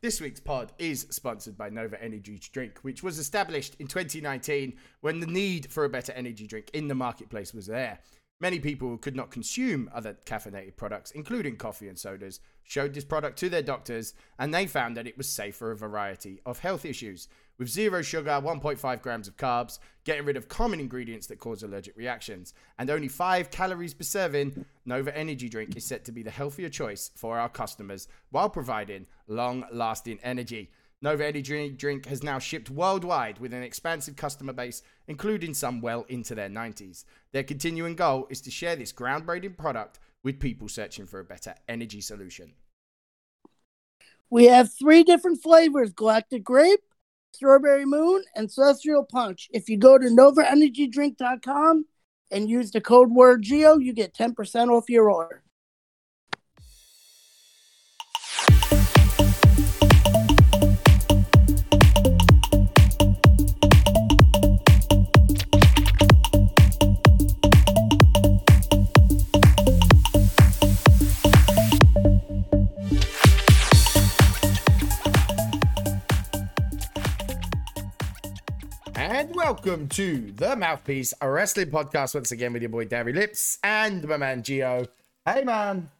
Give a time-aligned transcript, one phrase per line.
[0.00, 5.18] This week's pod is sponsored by Nova Energy Drink, which was established in 2019 when
[5.18, 7.98] the need for a better energy drink in the marketplace was there.
[8.40, 13.04] Many people who could not consume other caffeinated products, including coffee and sodas, showed this
[13.04, 16.60] product to their doctors and they found that it was safe for a variety of
[16.60, 17.26] health issues.
[17.58, 21.96] With zero sugar, 1.5 grams of carbs, getting rid of common ingredients that cause allergic
[21.96, 26.30] reactions, and only 5 calories per serving, Nova Energy Drink is set to be the
[26.30, 30.70] healthier choice for our customers while providing long lasting energy.
[31.00, 36.04] Nova Energy Drink has now shipped worldwide with an expansive customer base, including some well
[36.08, 37.04] into their 90s.
[37.32, 41.54] Their continuing goal is to share this groundbreaking product with people searching for a better
[41.68, 42.52] energy solution.
[44.28, 46.80] We have three different flavors Galactic Grape,
[47.32, 49.48] Strawberry Moon, and Celestial Punch.
[49.52, 51.84] If you go to NovaEnergyDrink.com
[52.32, 55.44] and use the code word GEO, you get 10% off your order.
[79.68, 84.08] Welcome to the Mouthpiece, a wrestling podcast once again with your boy Darry Lips and
[84.08, 84.86] my man Geo.
[85.26, 85.90] Hey man.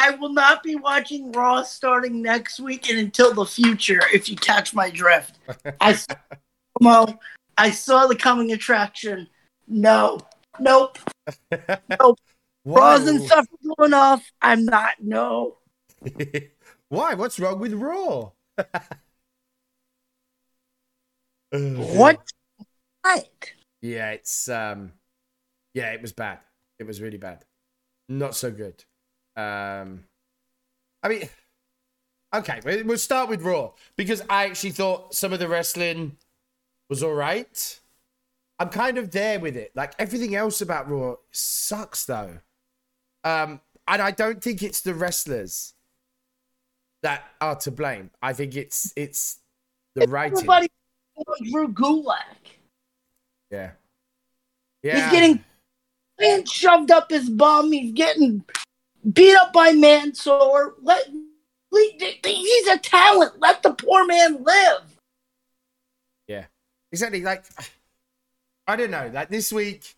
[0.00, 4.36] I will not be watching Raw starting next week and until the future, if you
[4.36, 5.36] catch my drift.
[5.78, 6.14] I saw,
[6.80, 7.18] Mo,
[7.58, 9.28] I saw the coming attraction.
[9.68, 10.18] No,
[10.58, 10.96] nope,
[12.00, 12.18] nope.
[12.64, 14.24] Raw's and stuff going off.
[14.40, 14.94] I'm not.
[15.02, 15.58] No.
[16.88, 17.12] Why?
[17.12, 18.30] What's wrong with Raw?
[21.52, 22.22] What?
[23.82, 24.92] Yeah, it's um
[25.74, 26.38] yeah, it was bad.
[26.78, 27.44] It was really bad.
[28.08, 28.84] Not so good.
[29.36, 30.04] Um
[31.02, 31.28] I mean
[32.34, 36.16] okay, we- we'll start with Raw because I actually thought some of the wrestling
[36.88, 37.80] was all right.
[38.58, 39.72] I'm kind of there with it.
[39.74, 42.38] Like everything else about Raw sucks though.
[43.24, 45.74] Um and I don't think it's the wrestlers
[47.02, 48.10] that are to blame.
[48.20, 49.38] I think it's it's
[49.94, 50.38] the writing.
[50.38, 50.68] Everybody
[51.50, 52.55] Drew Gulak.
[53.50, 53.70] Yeah.
[54.82, 55.10] Yeah.
[55.10, 55.44] He's getting
[56.20, 57.72] man shoved up his bum.
[57.72, 58.44] He's getting
[59.12, 60.74] beat up by Mansoor.
[60.82, 61.08] Let,
[61.70, 63.34] le- he's a talent.
[63.38, 64.82] Let the poor man live.
[66.26, 66.46] Yeah,
[66.92, 67.22] exactly.
[67.22, 67.44] Like,
[68.66, 69.10] I don't know.
[69.12, 69.94] Like this week,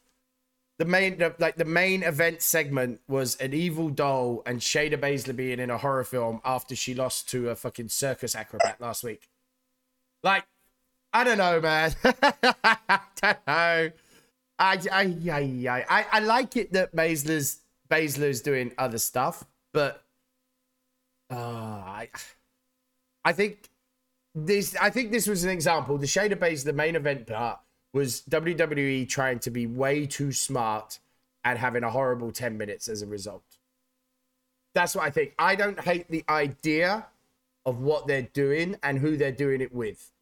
[0.78, 5.58] the main, like the main event segment was an evil doll and Shayna Baszler being
[5.58, 9.28] in a horror film after she lost to a fucking circus acrobat last week.
[10.22, 10.44] Like,
[11.18, 11.92] I don't know, man.
[12.04, 13.90] I don't know.
[14.60, 17.58] I, I, I, I, I, like it that Baszler's
[17.90, 19.42] Baszler's doing other stuff,
[19.72, 20.04] but
[21.28, 22.08] uh, I,
[23.24, 23.68] I think
[24.32, 25.98] this I think this was an example.
[25.98, 27.58] The Shayna Baszler main event part
[27.92, 31.00] was WWE trying to be way too smart
[31.42, 33.42] and having a horrible 10 minutes as a result.
[34.72, 35.34] That's what I think.
[35.36, 37.06] I don't hate the idea
[37.66, 40.12] of what they're doing and who they're doing it with.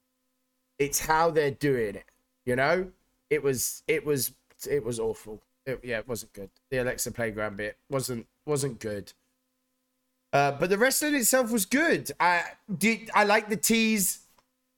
[0.78, 2.10] It's how they're doing it.
[2.44, 2.91] You know?
[3.31, 4.32] It was it was
[4.70, 5.42] it was awful.
[5.64, 6.50] It, yeah, it wasn't good.
[6.70, 9.12] The Alexa playground bit wasn't wasn't good.
[10.32, 12.10] Uh, but the wrestling itself was good.
[12.20, 12.42] I
[12.78, 13.10] did.
[13.14, 14.20] I like the tease.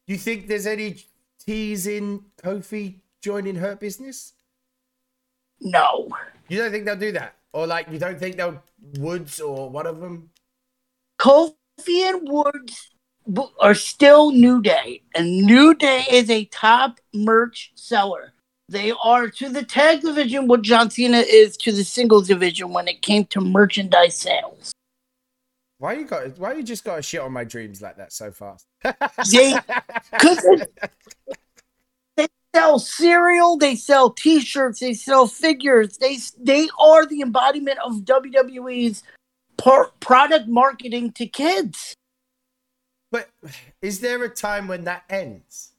[0.07, 1.05] Do you think there's any
[1.45, 4.35] tease in Kofi joining Hurt Business?
[5.61, 6.09] No.
[6.49, 8.63] You don't think they'll do that, or like you don't think they'll
[8.99, 10.31] Woods or one of them?
[11.21, 11.53] Kofi
[11.89, 12.91] and Woods
[13.61, 18.33] are still New Day, and New Day is a top merch seller.
[18.69, 22.87] They are to the tag division what John Cena is to the singles division when
[22.87, 24.73] it came to merchandise sales.
[25.79, 26.37] Why you got?
[26.39, 28.67] Why you just got to shit on my dreams like that so fast?
[29.31, 29.53] They,
[30.21, 30.73] cause it-
[32.17, 35.99] they sell cereal, they sell T-shirts, they sell figures.
[35.99, 39.03] They they are the embodiment of WWE's
[39.57, 41.95] par- product marketing to kids.
[43.11, 43.29] But
[43.81, 45.73] is there a time when that ends?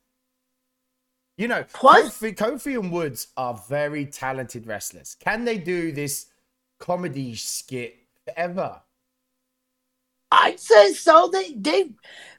[1.38, 5.16] You know, Kofi, Kofi and Woods are very talented wrestlers.
[5.20, 6.28] Can they do this
[6.80, 7.96] comedy skit
[8.26, 8.82] forever?
[10.32, 11.30] I'd say so.
[11.32, 11.92] They they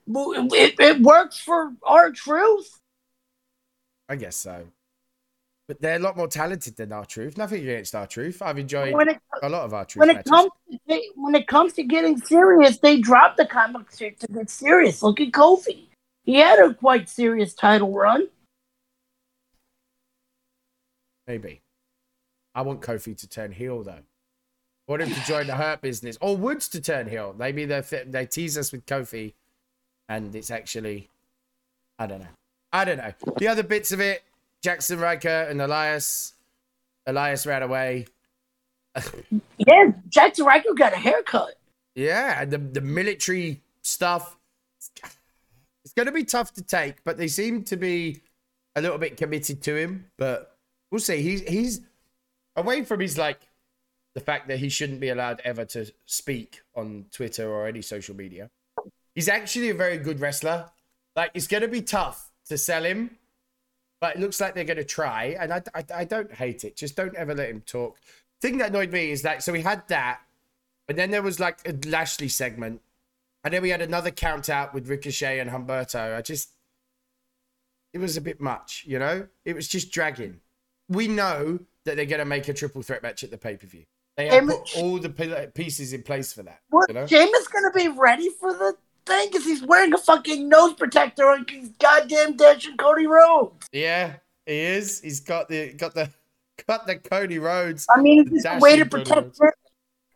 [0.07, 2.81] it, it works for R-Truth.
[4.09, 4.67] I guess so.
[5.71, 7.39] But they're a lot more talented than R-Truth.
[7.39, 8.43] Nothing against R-Truth.
[8.43, 10.31] I've enjoyed it a lot of R-Truth when it matches.
[10.33, 10.51] comes
[10.89, 15.01] to, when it comes to getting serious, they drop the comic strip to get serious.
[15.01, 15.87] Look at Kofi.
[16.25, 18.27] He had a quite serious title run.
[21.29, 21.61] Maybe.
[22.53, 23.93] I want Kofi to turn heel though.
[23.93, 24.03] I
[24.89, 27.33] want him to join the Hurt business or Woods to turn heel.
[27.39, 29.35] Maybe they they tease us with Kofi,
[30.09, 31.11] and it's actually,
[31.97, 32.35] I don't know,
[32.73, 33.13] I don't know.
[33.39, 34.25] The other bits of it,
[34.65, 36.35] Jaxson Ryker and Elias,
[37.07, 38.07] Elias ran away.
[39.59, 41.55] Yeah, Jaxson Ryker got a haircut.
[41.95, 44.37] Yeah, and the the military stuff.
[45.85, 48.21] It's going to be tough to take, but they seem to be
[48.77, 50.07] a little bit committed to him.
[50.19, 50.57] But
[50.91, 51.23] we'll see.
[51.23, 51.81] He's he's
[52.57, 53.41] away from his like
[54.15, 58.15] the fact that he shouldn't be allowed ever to speak on Twitter or any social
[58.15, 58.51] media.
[59.15, 60.71] He's actually a very good wrestler.
[61.17, 63.17] Like it's going to be tough to sell him,
[64.01, 65.37] but it looks like they're going to try.
[65.39, 66.77] And I, I I don't hate it.
[66.77, 67.99] Just don't ever let him talk.
[68.41, 70.21] Thing that annoyed me is that so we had that,
[70.89, 72.81] and then there was like a Lashley segment,
[73.45, 76.17] and then we had another count out with Ricochet and Humberto.
[76.17, 76.51] I just
[77.93, 79.27] it was a bit much, you know?
[79.45, 80.41] It was just dragging.
[80.89, 83.67] We know that they're going to make a triple threat match at the pay per
[83.67, 83.85] view.
[84.17, 86.61] They have put all the pieces in place for that.
[86.69, 86.89] What?
[86.89, 87.07] You know?
[87.07, 88.75] Sheamus gonna be ready for the
[89.11, 93.67] thing is he's wearing a fucking nose protector on his goddamn dashing Cody Rhodes.
[93.73, 94.15] Yeah,
[94.47, 95.01] he is.
[95.01, 96.11] He's got the got the
[96.69, 97.87] got the Cody Rhodes.
[97.95, 99.51] I mean, is this a way to protect him?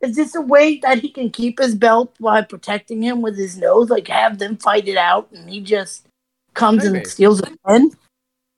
[0.00, 3.56] Is this a way that he can keep his belt while protecting him with his
[3.56, 3.91] nose?
[3.91, 6.06] Like have them fight it out, and he just
[6.55, 6.99] comes Maybe.
[6.99, 7.91] and steals it win?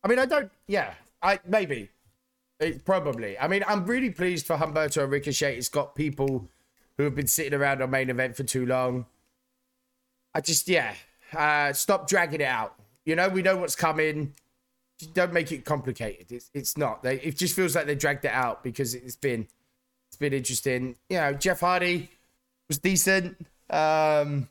[0.04, 0.50] I mean, I don't.
[0.68, 1.90] Yeah, I maybe.
[2.58, 3.38] It, probably.
[3.38, 5.56] I mean, I'm really pleased for Humberto and Ricochet.
[5.56, 6.48] It's got people
[6.96, 9.04] who have been sitting around on main event for too long.
[10.36, 10.94] I just, yeah,
[11.32, 12.74] uh, stop dragging it out.
[13.06, 14.34] You know, we know what's coming.
[15.14, 16.30] Don't make it complicated.
[16.30, 17.02] It's it's not.
[17.02, 19.48] They, it just feels like they dragged it out because it's been
[20.08, 20.96] it's been interesting.
[21.08, 22.10] You know, Jeff Hardy
[22.68, 23.38] was decent.
[23.70, 24.48] Um,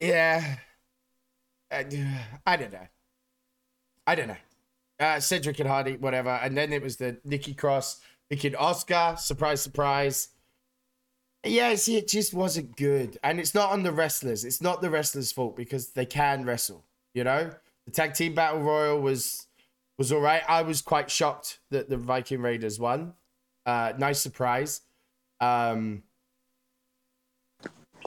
[0.00, 0.56] yeah,
[1.70, 1.84] Uh,
[2.46, 2.88] I don't know.
[4.06, 4.36] I don't know.
[5.00, 6.30] Uh, Cedric and Hardy, whatever.
[6.30, 8.00] And then it was the Nikki Cross,
[8.30, 9.16] Nikki and Oscar.
[9.18, 10.28] Surprise, surprise.
[11.44, 13.18] Yeah, see, it just wasn't good.
[13.22, 14.44] And it's not on the wrestlers.
[14.44, 17.50] It's not the wrestlers' fault because they can wrestle, you know?
[17.86, 19.46] The tag team battle royal was
[19.98, 20.42] was all right.
[20.48, 23.12] I was quite shocked that the Viking Raiders won.
[23.66, 24.80] Uh, nice surprise.
[25.40, 26.02] Um,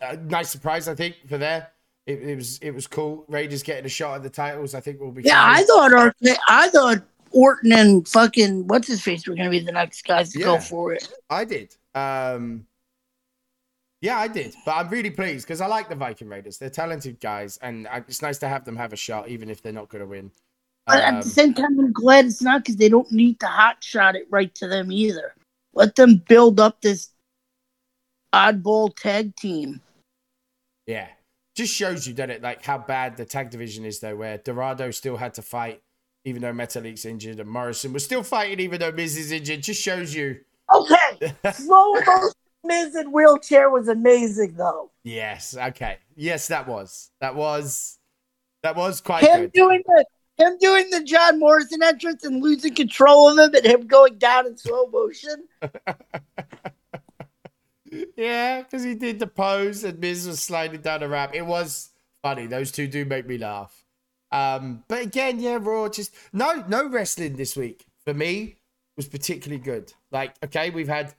[0.02, 1.70] uh, nice surprise, I think, for there.
[2.06, 3.26] It, it was it was cool.
[3.28, 4.74] Raiders getting a shot at the titles.
[4.74, 5.24] I think will be.
[5.24, 9.60] Yeah, I thought Orton, I thought Orton and fucking what's his face were gonna be
[9.60, 11.08] the next guys to go for it.
[11.30, 11.76] I did.
[11.94, 12.66] Um,
[14.08, 14.56] yeah, I did.
[14.66, 16.58] But I'm really pleased because I like the Viking Raiders.
[16.58, 19.74] They're talented guys, and it's nice to have them have a shot, even if they're
[19.74, 20.32] not going to win.
[20.86, 23.48] But at Um, the same time, I'm glad it's not because they don't need to
[23.48, 25.36] hot shot it right to them either.
[25.74, 27.10] Let them build up this
[28.34, 29.82] oddball tag team.
[30.86, 31.10] yeah,
[31.54, 34.90] just shows you, doesn't it, like how bad the tag division is, though, where Dorado
[34.92, 35.82] still had to fight,
[36.24, 39.64] even though Metalik's injured, and Morrison was still fighting, even though Miz is injured.
[39.64, 40.40] Just shows you.
[40.74, 42.32] Okay, slow motion
[42.68, 44.92] Miz in wheelchair was amazing though.
[45.04, 47.98] yes, okay, yes, that was that was
[48.64, 49.54] that was quite Him good.
[49.54, 50.06] doing the
[50.38, 54.46] him doing the John Morrison entrance and losing control of him, and him going down
[54.46, 55.48] in slow motion.
[58.18, 61.32] Yeah, because he did the pose and Miz was sliding down the ramp.
[61.34, 61.92] It was
[62.22, 62.46] funny.
[62.46, 63.86] Those two do make me laugh.
[64.30, 68.58] Um, but again, yeah, Raw just no no wrestling this week for me
[68.98, 69.94] was particularly good.
[70.12, 71.14] Like, okay, we've had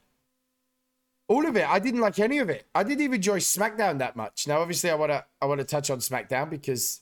[1.29, 1.69] all of it.
[1.69, 2.67] I didn't like any of it.
[2.75, 4.47] I didn't even enjoy SmackDown that much.
[4.49, 7.01] Now, obviously, I wanna I wanna touch on SmackDown because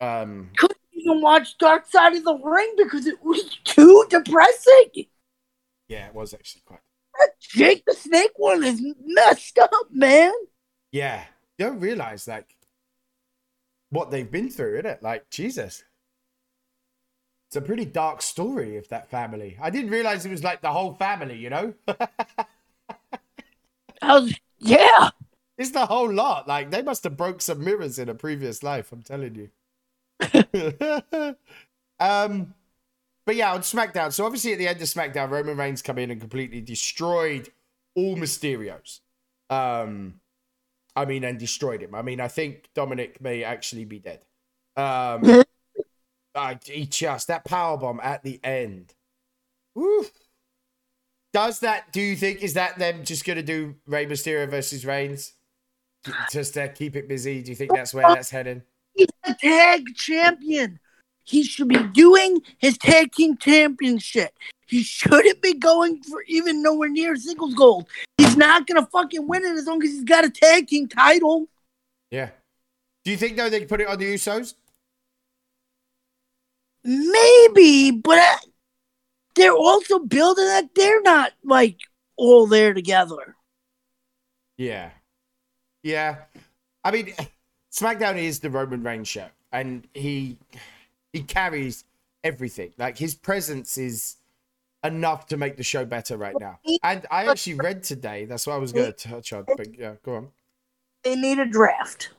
[0.00, 5.06] um Couldn't even watch Dark Side of the Ring because it was too depressing.
[5.88, 6.80] yeah, it was actually quite
[7.18, 10.32] That Jake the Snake one is messed up, man.
[10.92, 11.24] yeah.
[11.58, 12.56] You don't realize like
[13.90, 15.02] what they've been through, innit?
[15.02, 15.84] Like Jesus.
[17.48, 19.56] It's a pretty dark story of that family.
[19.62, 21.74] I didn't realize it was like the whole family, you know?
[24.04, 25.10] I was yeah.
[25.58, 26.48] it's the whole lot.
[26.48, 29.50] Like they must have broke some mirrors in a previous life, I'm telling you.
[32.00, 32.54] um
[33.26, 34.12] but yeah, on SmackDown.
[34.12, 37.50] So obviously at the end of SmackDown, Roman Reigns come in and completely destroyed
[37.94, 39.00] all Mysterios.
[39.50, 40.20] Um
[40.96, 41.94] I mean and destroyed him.
[41.94, 44.20] I mean, I think Dominic may actually be dead.
[44.76, 45.42] Um
[46.34, 48.94] uh, he just that power bomb at the end.
[49.74, 50.04] Woo.
[51.34, 51.92] Does that?
[51.92, 55.32] Do you think is that them just gonna do Rey Mysterio versus Reigns,
[56.30, 57.42] just to keep it busy?
[57.42, 58.62] Do you think that's where that's heading?
[58.94, 60.78] He's a tag champion.
[61.24, 64.38] He should be doing his tag team championship.
[64.68, 67.88] He shouldn't be going for even nowhere near singles gold.
[68.16, 71.48] He's not gonna fucking win it as long as he's got a tag team title.
[72.12, 72.30] Yeah.
[73.04, 74.54] Do you think though they can put it on the Usos?
[76.84, 78.43] Maybe, but
[79.64, 81.78] also building that they're not like
[82.16, 83.36] all there together.
[84.56, 84.90] Yeah.
[85.82, 86.16] Yeah.
[86.84, 87.14] I mean,
[87.72, 90.38] SmackDown is the Roman Reigns show, and he
[91.12, 91.84] he carries
[92.22, 92.72] everything.
[92.78, 94.16] Like his presence is
[94.84, 96.58] enough to make the show better right now.
[96.82, 98.26] And I actually read today.
[98.26, 99.44] That's what I was going to touch on.
[99.56, 100.28] But yeah, go on.
[101.02, 102.10] They need a draft.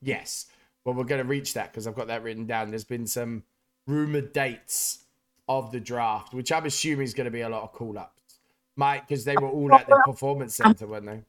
[0.00, 0.46] Yes.
[0.84, 2.70] Well, we're going to reach that because I've got that written down.
[2.70, 3.42] There's been some
[3.86, 5.00] rumored dates
[5.48, 8.38] of the draft, which I'm assuming is going to be a lot of call ups.
[8.76, 11.22] Mike, because they were all at the performance center, weren't they?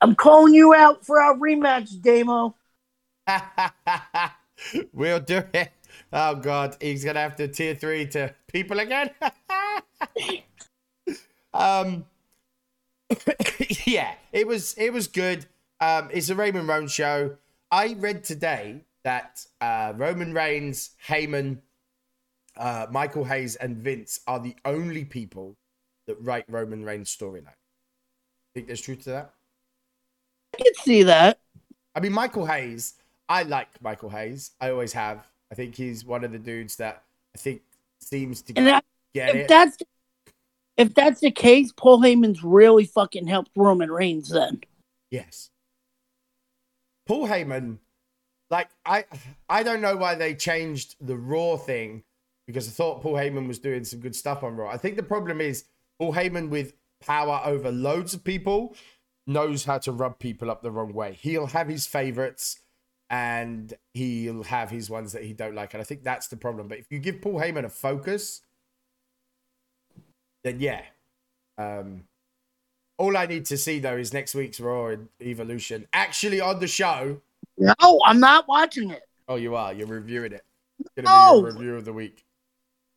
[0.00, 2.54] I'm calling you out for our rematch, Damo.
[4.92, 5.72] we'll do it.
[6.12, 9.10] Oh God, he's gonna have to tier three to people again.
[11.52, 12.06] um,
[13.84, 15.46] yeah, it was it was good.
[15.80, 17.36] Um, it's a Raymond Rowan show.
[17.70, 21.58] I read today that uh, Roman Reigns, Heyman,
[22.58, 25.54] uh, Michael Hayes, and Vince are the only people
[26.06, 27.54] that write Roman Reigns' storyline.
[28.54, 29.34] Think there's truth to that?
[30.54, 31.38] I can see that.
[31.94, 32.94] I mean, Michael Hayes.
[33.28, 34.52] I like Michael Hayes.
[34.60, 35.26] I always have.
[35.52, 37.02] I think he's one of the dudes that
[37.34, 37.62] I think
[38.00, 38.84] seems to that,
[39.14, 39.48] get if it.
[39.48, 39.78] that's
[40.76, 44.30] if that's the case, Paul Heyman's really fucking helped Roman Reigns.
[44.30, 44.60] Then
[45.10, 45.50] Yes.
[47.06, 47.78] Paul Heyman,
[48.50, 49.04] like I
[49.48, 52.04] I don't know why they changed the Raw thing
[52.48, 54.70] because I thought Paul Heyman was doing some good stuff on Raw.
[54.70, 55.66] I think the problem is
[56.00, 58.74] Paul Heyman with power over loads of people
[59.26, 61.12] knows how to rub people up the wrong way.
[61.20, 62.58] He'll have his favorites
[63.10, 65.74] and he'll have his ones that he don't like.
[65.74, 66.68] And I think that's the problem.
[66.68, 68.40] But if you give Paul Heyman a focus,
[70.42, 70.80] then yeah.
[71.58, 72.04] Um,
[72.96, 76.66] all I need to see though is next week's Raw and Evolution actually on the
[76.66, 77.20] show.
[77.58, 79.02] no, I'm not watching it.
[79.28, 79.74] Oh, you are.
[79.74, 80.44] You're reviewing it.
[80.80, 81.42] It's gonna No.
[81.42, 82.24] be your review of the week.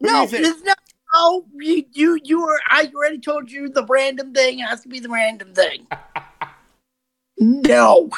[0.01, 0.77] No, it's not.
[1.13, 2.59] No, you, you, you were.
[2.67, 5.85] I already told you the random thing has to be the random thing.
[7.37, 8.09] no,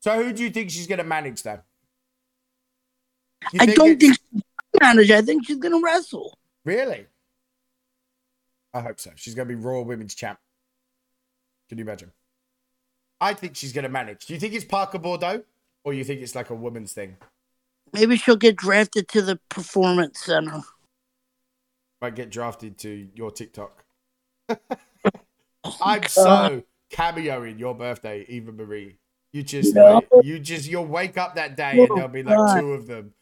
[0.00, 1.60] So who do you think she's gonna manage then?
[3.52, 4.42] You I don't think she's
[4.80, 5.10] gonna manage.
[5.10, 6.38] I think she's gonna wrestle.
[6.64, 7.06] really.
[8.72, 9.12] I hope so.
[9.14, 10.38] She's gonna be Raw Women's Champ.
[11.68, 12.10] Can you imagine?
[13.20, 14.26] I think she's gonna manage.
[14.26, 15.44] Do you think it's Parker Boudreaux,
[15.84, 17.16] or you think it's like a woman's thing?
[17.92, 20.62] Maybe she'll get drafted to the performance center.
[22.04, 23.82] Might get drafted to your TikTok.
[25.80, 28.98] I'm so cameoing your birthday, Eva Marie.
[29.32, 30.02] You just, No.
[30.22, 32.60] you just, you'll wake up that day and there'll be like God.
[32.60, 33.14] two of them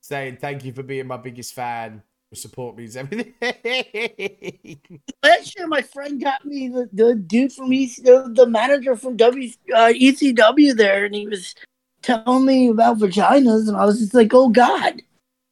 [0.00, 2.04] saying, "Thank you for being my biggest fan.
[2.32, 3.34] Support means everything."
[5.24, 9.16] Last year, my friend got me the, the dude from EC, the, the manager from
[9.16, 11.56] W uh, ECW there, and he was
[12.02, 15.02] telling me about vaginas, and I was just like, "Oh God!"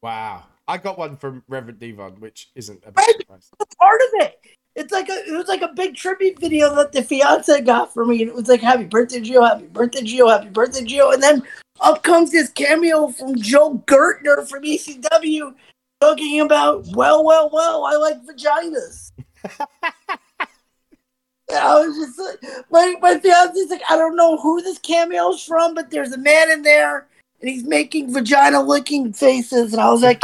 [0.00, 3.14] wow, I got one from Reverend Devon, which isn't a big Right.
[3.20, 3.50] surprise.
[3.80, 4.40] Part of it.
[4.76, 8.04] It's like a it was like a big tribute video that the fiance got for
[8.04, 9.44] me, and it was like "Happy Birthday, Gio!
[9.48, 10.30] Happy Birthday, Gio!
[10.30, 11.42] Happy Birthday, Gio!" And then
[11.80, 15.54] up comes this cameo from Joel Gertner from ECW
[16.00, 19.10] talking about, "Well, well, well, I like vaginas."
[21.50, 25.74] I was just like, my, my fiance's like, I don't know who this cameo's from,
[25.74, 27.06] but there's a man in there
[27.40, 29.72] and he's making vagina licking faces.
[29.72, 30.22] And I was like,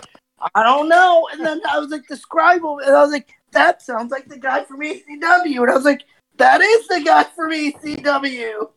[0.54, 1.28] I don't know.
[1.32, 2.78] And then I was like, describe him.
[2.84, 5.62] And I was like, that sounds like the guy from ECW.
[5.62, 6.04] And I was like,
[6.36, 8.70] that is the guy from ECW.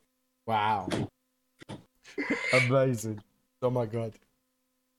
[0.46, 0.88] Wow,
[2.54, 3.22] amazing!
[3.62, 4.14] Oh my god,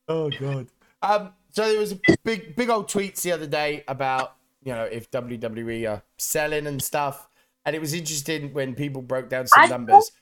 [0.09, 0.67] oh god.
[1.01, 4.85] Um, so there was a big, big old tweets the other day about you know
[4.85, 7.29] if WWE are selling and stuff,
[7.65, 10.13] and it was interesting when people broke down some I numbers.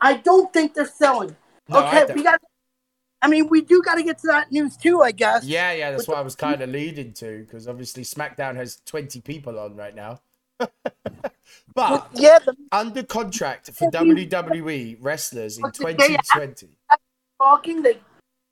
[0.00, 1.34] I don't think they're selling.
[1.68, 2.40] No, okay, we got.
[3.20, 5.44] I mean, we do got to get to that news too, I guess.
[5.44, 9.20] Yeah, yeah, that's what I was kind of leading to because obviously SmackDown has 20
[9.22, 10.20] people on right now.
[11.74, 12.38] but Yeah,
[12.72, 16.68] under contract for WWE wrestlers in 2020.
[17.40, 17.98] talking, they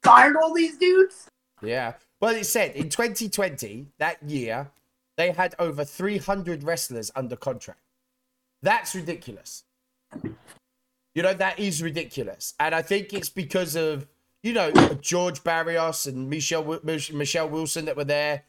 [0.02, 1.28] fired all these dudes.
[1.62, 1.94] Yeah.
[2.20, 4.70] Well, it said in 2020, that year,
[5.16, 7.80] they had over 300 wrestlers under contract.
[8.62, 9.64] That's ridiculous.
[11.14, 12.54] You know, that is ridiculous.
[12.60, 14.06] And I think it's because of,
[14.46, 18.44] you know, George Barrios and Michelle, Michelle Wilson that were there.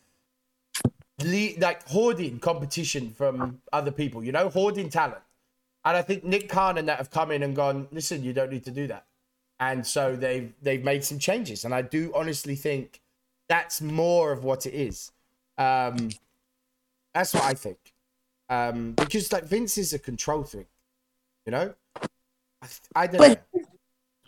[1.24, 5.24] Le- like hoarding competition from other people, you know, hoarding talent.
[5.84, 8.52] And I think Nick Khan and that have come in and gone, listen, you don't
[8.52, 9.06] need to do that.
[9.60, 11.66] And so they've they've made some changes.
[11.66, 13.02] And I do honestly think
[13.50, 15.12] that's more of what it is.
[15.58, 16.12] Um,
[17.16, 17.80] that's what I think.
[18.50, 20.68] Um, because like Vince is a control thing,
[21.48, 21.74] you know.
[22.62, 23.62] I, I don't But- know.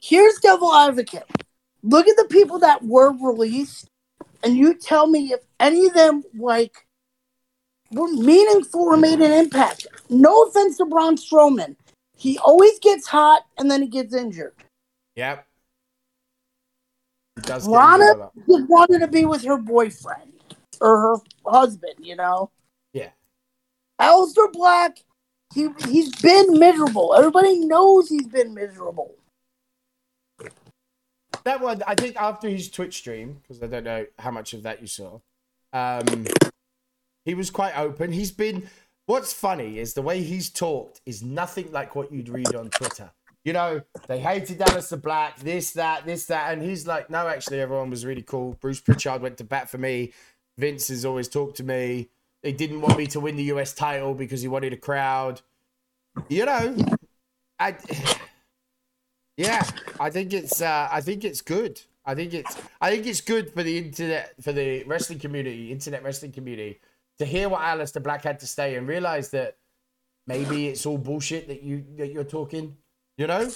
[0.01, 1.25] here's devil advocate.
[1.83, 3.89] Look at the people that were released,
[4.43, 6.85] and you tell me if any of them like
[7.91, 9.87] were meaningful or made an impact.
[10.09, 11.75] No offense to Braun Strowman,
[12.15, 14.53] he always gets hot and then he gets injured.
[15.15, 15.45] Yep.
[17.41, 20.33] Does Lana just wanted to be with her boyfriend
[20.81, 22.51] or her husband, you know.
[22.93, 23.09] Yeah.
[23.99, 25.03] Aleister Black,
[25.53, 27.15] he he's been miserable.
[27.15, 29.15] Everybody knows he's been miserable.
[31.45, 34.63] That one, I think after his Twitch stream, because I don't know how much of
[34.63, 35.19] that you saw,
[35.73, 36.25] um,
[37.25, 38.11] he was quite open.
[38.11, 38.69] He's been.
[39.05, 43.09] What's funny is the way he's talked is nothing like what you'd read on Twitter.
[43.43, 46.53] You know, they hated Aleister Black, this, that, this, that.
[46.53, 48.55] And he's like, no, actually, everyone was really cool.
[48.59, 50.13] Bruce Pritchard went to bat for me.
[50.59, 52.09] Vince has always talked to me.
[52.43, 55.41] They didn't want me to win the US title because he wanted a crowd.
[56.27, 56.75] You know,
[57.59, 57.75] I.
[59.39, 59.63] Yeah,
[60.01, 61.79] I think it's uh, I think it's good.
[62.05, 66.03] I think it's I think it's good for the internet for the wrestling community, internet
[66.03, 66.81] wrestling community,
[67.19, 69.55] to hear what Aleister Black had to say and realize that
[70.27, 72.75] maybe it's all bullshit that you that you're talking.
[73.17, 73.49] You know,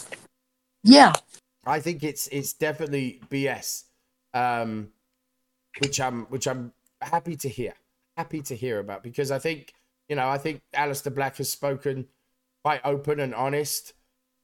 [0.83, 1.11] Yeah.
[1.65, 3.83] I think it's it's definitely BS,
[4.33, 4.93] um,
[5.79, 6.71] which I'm which I'm
[7.01, 7.73] happy to hear,
[8.15, 9.73] happy to hear about because I think
[10.07, 12.07] you know I think Aleister Black has spoken
[12.63, 13.91] quite open and honest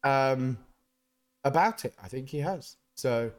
[0.04, 0.58] um,
[1.44, 1.94] about it.
[2.02, 2.76] I think he has.
[2.96, 3.32] So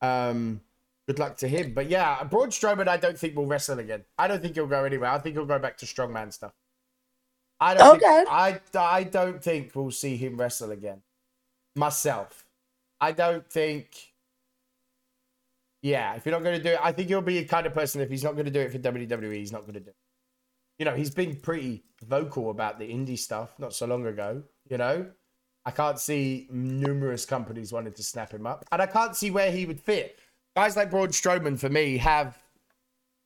[0.00, 0.60] um,
[1.06, 1.72] good luck to him.
[1.74, 4.04] But yeah, Braun Strowman, I don't think will wrestle again.
[4.18, 5.10] I don't think he'll go anywhere.
[5.10, 6.52] I think he'll go back to strongman stuff.
[7.60, 7.96] I don't.
[7.96, 8.24] Okay.
[8.24, 11.02] Think, I I don't think we'll see him wrestle again.
[11.76, 12.44] Myself,
[13.00, 14.12] I don't think.
[15.80, 17.74] Yeah, if you're not going to do it, I think he'll be a kind of
[17.74, 18.00] person.
[18.00, 19.96] If he's not going to do it for WWE, he's not going to do it.
[20.78, 24.42] You know, he's been pretty vocal about the indie stuff not so long ago.
[24.68, 25.06] You know,
[25.64, 29.50] I can't see numerous companies wanting to snap him up, and I can't see where
[29.50, 30.18] he would fit.
[30.56, 32.36] Guys like Braun Strowman, for me, have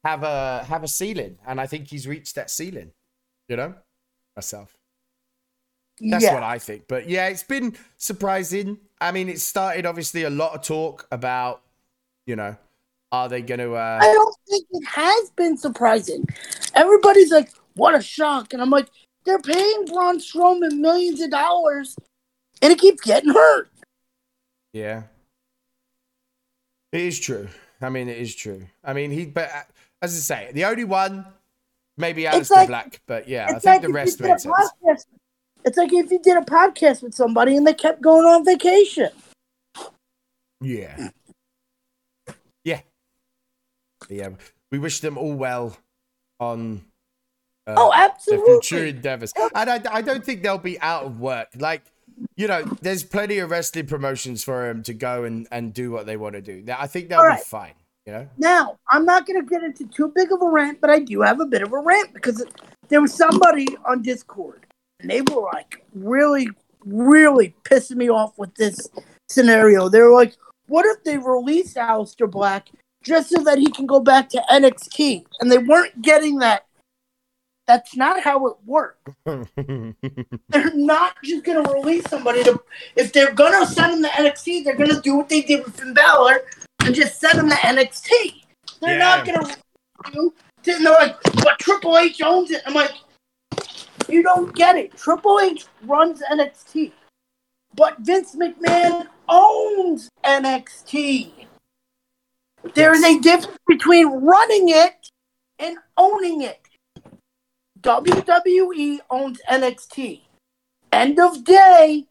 [0.04, 2.92] have a have a ceiling, and I think he's reached that ceiling.
[3.48, 3.74] You know,
[4.36, 4.76] myself.
[6.00, 6.34] That's yeah.
[6.34, 6.84] what I think.
[6.88, 8.78] But yeah, it's been surprising.
[9.00, 11.62] I mean, it started obviously a lot of talk about,
[12.26, 12.56] you know,
[13.12, 13.74] are they going to?
[13.74, 16.26] Uh, I don't think it has been surprising.
[16.74, 18.88] Everybody's like, "What a shock!" And I'm like,
[19.24, 21.96] "They're paying Braun Strowman millions of dollars,
[22.66, 23.70] and he keeps getting hurt."
[24.72, 25.04] Yeah.
[26.92, 27.48] It is true.
[27.80, 28.66] I mean, it is true.
[28.84, 29.62] I mean, he, but uh,
[30.02, 31.26] as I say, the only one,
[31.96, 34.40] maybe Aleister like- Black, but yeah, I think like the rest you made did a
[34.40, 34.54] sense.
[34.84, 35.06] podcast.
[35.64, 39.10] It's like if you did a podcast with somebody and they kept going on vacation.
[40.60, 41.10] Yeah.
[42.64, 42.80] Yeah.
[44.08, 44.28] Yeah.
[44.70, 45.76] We wish them all well
[46.40, 46.84] on
[47.66, 48.60] uh, Oh, absolutely.
[48.60, 49.32] future endeavors.
[49.54, 51.48] And I, I don't think they'll be out of work.
[51.56, 51.82] Like,
[52.36, 56.06] you know, there's plenty of wrestling promotions for him to go and, and do what
[56.06, 56.64] they want to do.
[56.76, 57.74] I think they'll All be fine.
[58.06, 58.28] You know?
[58.38, 61.22] Now, I'm not going to get into too big of a rant, but I do
[61.22, 62.44] have a bit of a rant because
[62.88, 64.66] there was somebody on Discord
[65.00, 66.48] and they were like really,
[66.84, 68.88] really pissing me off with this
[69.28, 69.88] scenario.
[69.88, 70.36] They were like,
[70.68, 72.68] what if they release Aleister Black
[73.02, 75.24] just so that he can go back to NXT?
[75.40, 76.65] And they weren't getting that.
[77.66, 79.12] That's not how it works.
[79.24, 82.62] They're not just going to release somebody to.
[82.94, 85.64] If they're going to send him to NXT, they're going to do what they did
[85.64, 86.42] with Finn Balor
[86.84, 88.44] and just send him to NXT.
[88.80, 89.56] They're not going to
[90.12, 90.32] do.
[90.68, 92.62] And they're like, but Triple H owns it.
[92.66, 92.92] I'm like,
[94.08, 94.96] you don't get it.
[94.96, 96.92] Triple H runs NXT,
[97.74, 101.32] but Vince McMahon owns NXT.
[102.74, 105.10] There is a difference between running it
[105.58, 106.65] and owning it.
[107.86, 110.20] WWE owns NXT.
[110.90, 112.04] End of day,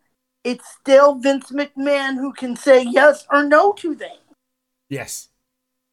[0.46, 4.20] it's still Vince McMahon who can say yes or no to things.
[4.90, 5.30] yes.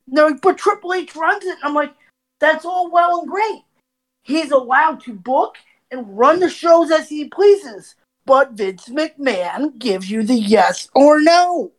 [0.07, 1.59] No, but Triple H runs it.
[1.63, 1.95] I'm like,
[2.41, 3.63] that's all well and great.
[4.25, 5.57] He's allowed to book
[5.91, 11.21] and run the shows as he pleases, but Vince McMahon gives you the yes or
[11.21, 11.73] no.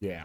[0.00, 0.24] Yeah.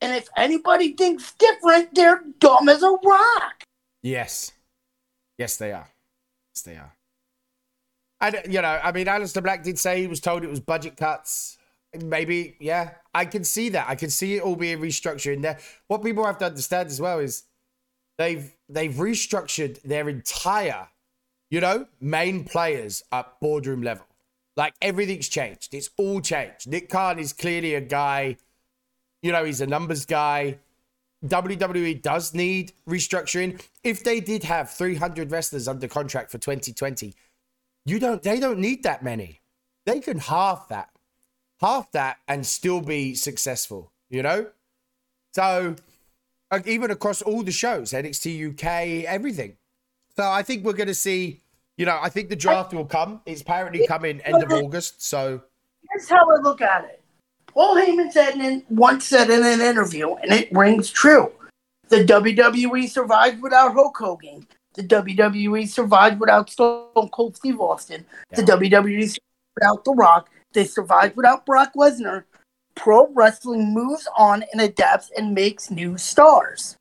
[0.00, 3.64] And if anybody thinks different, they're dumb as a rock.
[4.02, 4.52] Yes.
[5.38, 5.88] Yes, they are.
[6.54, 6.92] Yes, they are.
[8.20, 10.96] And, you know, I mean, Aleister Black did say he was told it was budget
[10.96, 11.56] cuts.
[11.94, 13.88] Maybe, yeah, I can see that.
[13.88, 15.34] I can see it all being restructured.
[15.34, 17.44] And there- what people have to understand as well is
[18.18, 20.88] they've they've restructured their entire,
[21.48, 24.04] you know, main players at boardroom level.
[24.56, 25.72] Like everything's changed.
[25.72, 26.66] It's all changed.
[26.66, 28.36] Nick Khan is clearly a guy,
[29.22, 30.58] you know, he's a numbers guy.
[31.26, 33.60] WWE does need restructuring.
[33.82, 37.14] If they did have 300 wrestlers under contract for 2020,
[37.84, 39.40] you don't they don't need that many.
[39.84, 40.90] They can half that.
[41.60, 44.46] Half that and still be successful, you know?
[45.32, 45.74] So
[46.50, 49.56] uh, even across all the shows, NXT UK, everything.
[50.16, 51.40] So I think we're gonna see,
[51.76, 53.22] you know, I think the draft will come.
[53.26, 55.02] It's apparently coming end of August.
[55.02, 55.42] So
[55.90, 56.97] Here's how I look at it.
[57.58, 61.32] Paul Heyman said in, once said in an interview, and it rings true.
[61.88, 64.46] The WWE survived without Hulk Hogan.
[64.74, 68.06] The WWE survived without Stone Cold Steve Austin.
[68.30, 69.18] The WWE survived
[69.56, 70.30] without The Rock.
[70.52, 72.22] They survived without Brock Lesnar.
[72.76, 76.76] Pro wrestling moves on and adapts and makes new stars.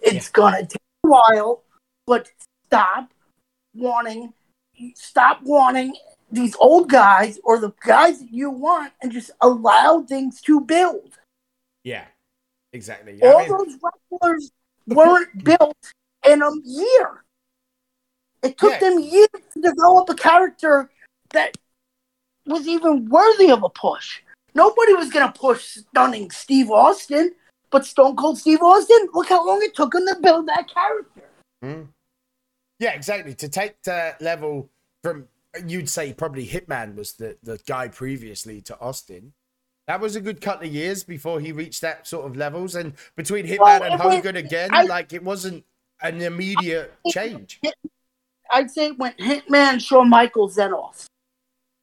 [0.00, 1.62] It's gonna take a while,
[2.06, 2.30] but
[2.64, 3.12] stop
[3.74, 4.32] wanting,
[4.94, 5.92] stop wanting
[6.32, 11.18] these old guys or the guys that you want, and just allow things to build.
[11.84, 12.06] Yeah,
[12.72, 13.20] exactly.
[13.22, 14.52] All I mean, those wrestlers
[14.86, 15.76] weren't built
[16.26, 17.24] in a year.
[18.42, 18.80] It took Yeah.
[18.80, 20.90] them years to develop a character
[21.30, 21.56] that
[22.46, 24.20] was even worthy of a push.
[24.54, 27.34] Nobody was going to push stunning Steve Austin,
[27.70, 31.22] but Stone Cold Steve Austin, look how long it took him to build that character.
[31.64, 31.88] Mm.
[32.78, 33.34] Yeah, exactly.
[33.34, 34.68] To take the level
[35.02, 35.28] from
[35.66, 39.32] you'd say probably Hitman was the, the guy previously to Austin.
[39.86, 42.74] That was a good couple of years before he reached that sort of levels.
[42.76, 45.64] And between Hitman Well, and it was- Hogan again, I- like it wasn't
[46.00, 47.60] an immediate change.
[48.50, 51.06] I'd say it went Hitman, Shawn Michaels, then off.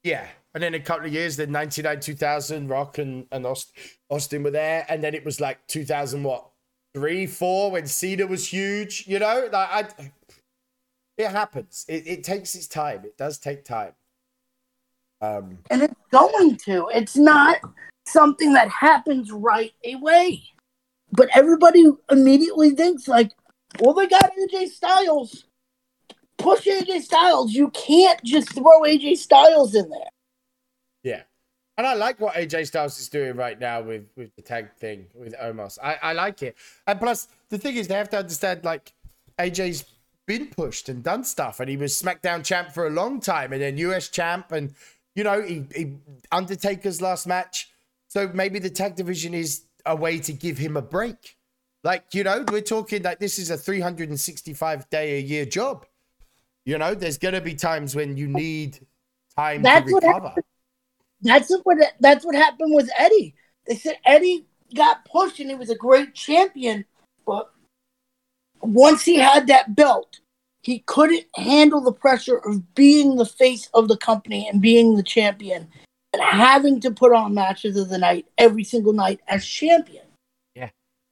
[0.02, 0.26] Yeah.
[0.54, 3.46] And then a couple of years, then 99, 2000, Rock and, and
[4.10, 4.84] Austin were there.
[4.88, 6.48] And then it was like 2000, what,
[6.94, 9.48] three, four, when Cena was huge, you know?
[9.52, 10.10] Like, I,
[11.20, 11.84] it happens.
[11.88, 13.04] It, it takes its time.
[13.04, 13.92] It does take time.
[15.20, 16.88] Um, And it's going to.
[16.94, 17.58] It's not
[18.06, 20.42] something that happens right away.
[21.12, 23.32] But everybody immediately thinks like,
[23.80, 25.44] well, they got AJ Styles.
[26.38, 27.52] Push AJ Styles.
[27.52, 30.08] You can't just throw AJ Styles in there.
[31.02, 31.22] Yeah.
[31.76, 35.06] And I like what AJ Styles is doing right now with, with the tag thing
[35.14, 35.78] with Omos.
[35.82, 36.56] I, I like it.
[36.86, 38.92] And plus, the thing is, they have to understand like
[39.38, 39.84] AJ's
[40.30, 43.60] been pushed and done stuff, and he was SmackDown champ for a long time, and
[43.60, 44.72] then US champ, and
[45.16, 45.96] you know, he, he
[46.30, 47.68] Undertaker's last match.
[48.06, 51.36] So maybe the tag division is a way to give him a break.
[51.82, 55.84] Like, you know, we're talking like this is a 365 day a year job.
[56.64, 58.78] You know, there's going to be times when you need
[59.36, 60.34] time That's to what recover.
[61.22, 63.34] That's what that's what happened with Eddie.
[63.66, 66.84] They said Eddie got pushed and he was a great champion,
[67.26, 67.50] but
[68.60, 70.20] once he had that belt,
[70.62, 75.02] he couldn't handle the pressure of being the face of the company and being the
[75.02, 75.68] champion
[76.12, 80.04] and having to put on matches of the night every single night as champion.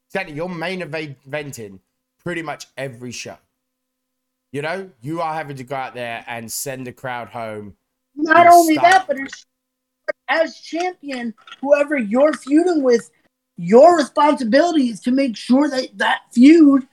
[0.08, 0.34] Exactly.
[0.34, 1.80] You're main event- eventing
[2.22, 3.36] pretty much every show.
[4.52, 7.76] You know, you are having to go out there and send the crowd home.
[8.14, 8.90] Not only style.
[8.90, 9.46] that, but as,
[10.28, 13.10] as champion, whoever you're feuding with,
[13.58, 16.88] your responsibility is to make sure that that feud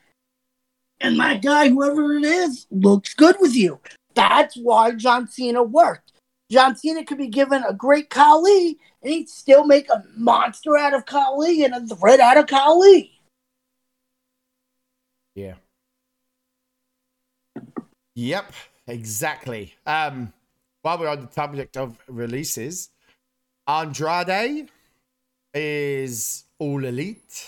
[1.06, 3.80] and that guy, whoever it is, looks good with you.
[4.15, 6.13] That's why John Cena worked.
[6.50, 10.94] John Cena could be given a Great Khali, and he'd still make a monster out
[10.94, 13.12] of Khali and a threat out of Khali.
[15.36, 15.56] Yeah.
[18.15, 18.54] Yep,
[18.88, 19.74] exactly.
[19.86, 20.34] Um,
[20.82, 22.89] while we're on the subject of releases,
[23.68, 24.70] Andrade
[25.54, 27.48] is all elite.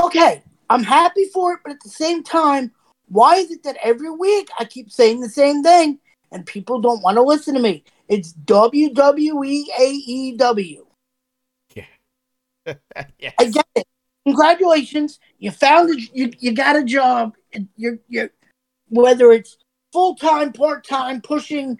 [0.00, 2.72] Okay, I'm happy for it, but at the same time,
[3.08, 5.98] why is it that every week I keep saying the same thing
[6.30, 7.84] and people don't want to listen to me?
[8.08, 10.78] It's WWE AEW.
[13.18, 13.34] yes.
[13.38, 13.86] I get it.
[14.26, 16.10] Congratulations, you found it.
[16.12, 17.34] You, you got a job.
[17.54, 18.30] and You're you're
[18.90, 19.56] whether it's
[19.92, 21.78] full time, part time, pushing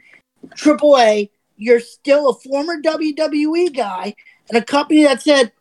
[0.56, 1.30] AAA.
[1.56, 4.14] You're still a former WWE guy
[4.48, 5.52] and a company that said,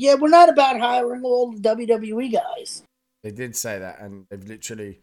[0.00, 2.82] "Yeah, we're not about hiring all the WWE guys."
[3.22, 5.00] They did say that, and they've literally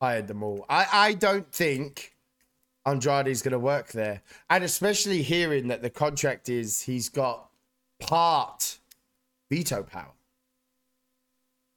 [0.00, 0.66] hired them all.
[0.68, 2.16] I, I don't think
[2.86, 4.22] Andrade's going to work there.
[4.48, 7.50] And especially hearing that the contract is he's got
[8.00, 8.78] part
[9.50, 10.12] veto power.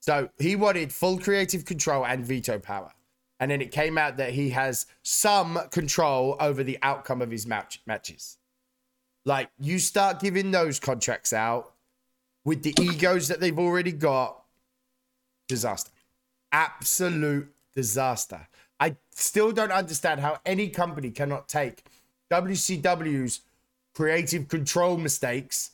[0.01, 2.91] So he wanted full creative control and veto power.
[3.39, 7.47] And then it came out that he has some control over the outcome of his
[7.47, 8.37] match matches.
[9.25, 11.73] Like you start giving those contracts out
[12.45, 14.43] with the egos that they've already got,
[15.47, 15.91] disaster.
[16.51, 18.47] Absolute disaster.
[18.79, 21.83] I still don't understand how any company cannot take
[22.31, 23.41] WCW's
[23.93, 25.71] creative control mistakes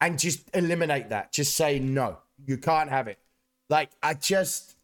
[0.00, 1.32] and just eliminate that.
[1.32, 3.18] Just say no, you can't have it.
[3.68, 4.76] Like I just,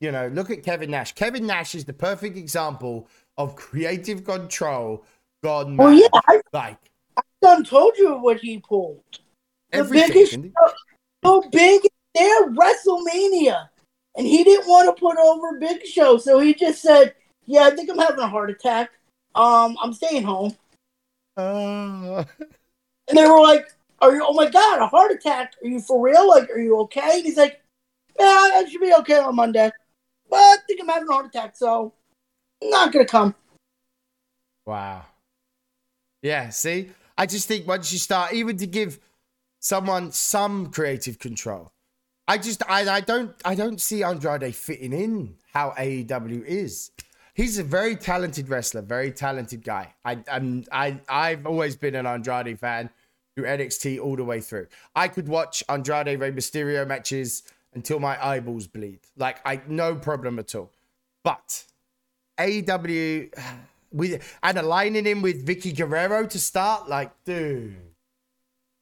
[0.00, 1.12] you know, look at Kevin Nash.
[1.12, 5.04] Kevin Nash is the perfect example of creative control
[5.42, 5.84] gone oh, mad.
[5.84, 6.78] Well, yeah, I Like
[7.42, 9.20] done told you what he pulled.
[9.76, 10.52] The biggest he?
[11.24, 11.82] so big
[12.14, 13.68] there WrestleMania,
[14.16, 17.14] and he didn't want to put over Big Show, so he just said,
[17.46, 18.90] "Yeah, I think I'm having a heart attack.
[19.34, 20.56] Um, I'm staying home."
[21.36, 22.24] Uh,
[23.08, 23.66] And they were like,
[24.00, 24.24] Are you?
[24.26, 25.54] Oh my god, a heart attack?
[25.62, 26.28] Are you for real?
[26.28, 27.16] Like, are you okay?
[27.16, 27.60] And he's like,
[28.18, 29.70] Yeah, I should be okay on Monday,
[30.30, 31.92] but I think I'm having a heart attack, so
[32.62, 33.34] I'm not gonna come.
[34.66, 35.02] Wow.
[36.22, 36.90] Yeah, see?
[37.16, 38.98] I just think once you start, even to give
[39.64, 41.72] someone some creative control,
[42.28, 46.90] I just I, I don't I don't see Andrade fitting in how AEW is.
[47.32, 49.94] He's a very talented wrestler, very talented guy.
[50.04, 52.90] I I'm, I I've always been an Andrade fan
[53.34, 54.66] through NXT all the way through.
[54.94, 59.00] I could watch Andrade Rey Mysterio matches until my eyeballs bleed.
[59.16, 60.70] Like I no problem at all.
[61.22, 61.64] But
[62.38, 63.32] AEW
[63.92, 67.93] with and aligning him with Vickie Guerrero to start, like, dude,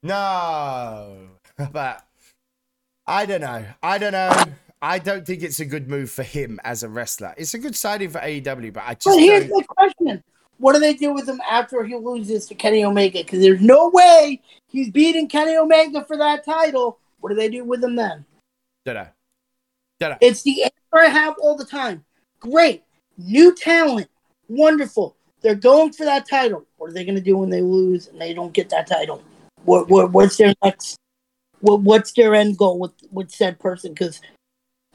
[0.02, 1.28] no.
[1.72, 2.04] but
[3.06, 3.64] I don't know.
[3.82, 4.32] I don't know.
[4.80, 7.34] I don't think it's a good move for him as a wrestler.
[7.36, 9.58] It's a good signing for AEW, but I just But here's don't.
[9.58, 10.24] the question:
[10.58, 13.20] What do they do with him after he loses to Kenny Omega?
[13.20, 16.98] Because there's no way he's beating Kenny Omega for that title.
[17.20, 18.24] What do they do with him then?
[18.84, 19.06] don't know.
[20.00, 20.18] Don't know.
[20.20, 22.04] It's the answer I have all the time.
[22.40, 22.82] Great,
[23.16, 24.08] new talent,
[24.48, 25.14] wonderful.
[25.42, 26.66] They're going for that title.
[26.76, 29.22] What are they going to do when they lose and they don't get that title?
[29.64, 30.96] What, what what's their next?
[31.60, 33.92] What what's their end goal with with said person?
[33.92, 34.20] Because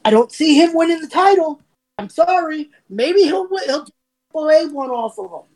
[0.03, 1.61] I don't see him winning the title.
[1.97, 2.69] I'm sorry.
[2.89, 3.87] Maybe he'll he'll
[4.31, 5.49] play one off of him,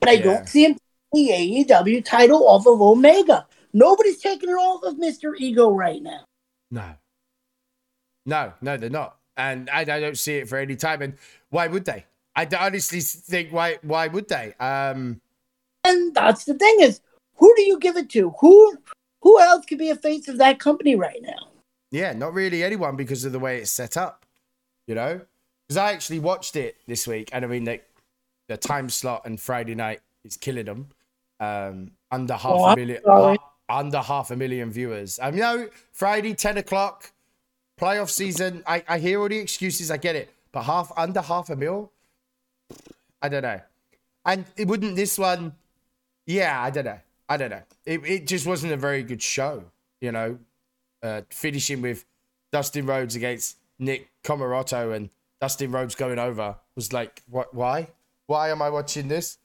[0.00, 0.22] but I Yeah.
[0.22, 0.76] don't see him
[1.12, 3.46] the AEW title off of Omega.
[3.72, 6.24] Nobody's taking it off of Mister Ego right now.
[6.70, 6.94] No.
[8.24, 9.16] No, no, they're not.
[9.36, 11.02] And I, I don't see it for any time.
[11.02, 11.14] And
[11.50, 12.06] why would they?
[12.36, 14.54] I honestly think why why would they?
[14.58, 15.20] Um
[15.84, 17.00] And that's the thing is,
[17.42, 18.30] who do you give it to?
[18.40, 18.78] Who
[19.20, 21.48] who else could be a face of that company right now?
[21.90, 24.24] Yeah, not really anyone because of the way it's set up,
[24.86, 25.20] you know.
[25.66, 27.80] Because I actually watched it this week, and I mean, the,
[28.48, 30.86] the time slot and Friday night is killing them.
[31.40, 33.36] Um, under half Oh, a million, uh,
[33.68, 35.18] under half a million viewers.
[35.20, 37.12] I know Friday, ten o'clock,
[37.76, 38.62] playoff season.
[38.68, 41.90] I, I hear all the excuses, I get it, but half under half a mil,
[43.20, 43.60] I don't know.
[44.24, 45.56] And it wouldn't this one.
[46.24, 47.00] Yeah, I don't know.
[47.32, 47.62] I don't know.
[47.86, 49.64] It it just wasn't a very good show,
[50.00, 50.38] you know
[51.02, 52.04] uh, finishing with
[52.52, 57.52] Dustin Rhodes against Nick Comoroto and Dustin Rhodes going over was like, what?
[57.52, 57.88] Why?
[58.26, 59.38] Why am I watching this?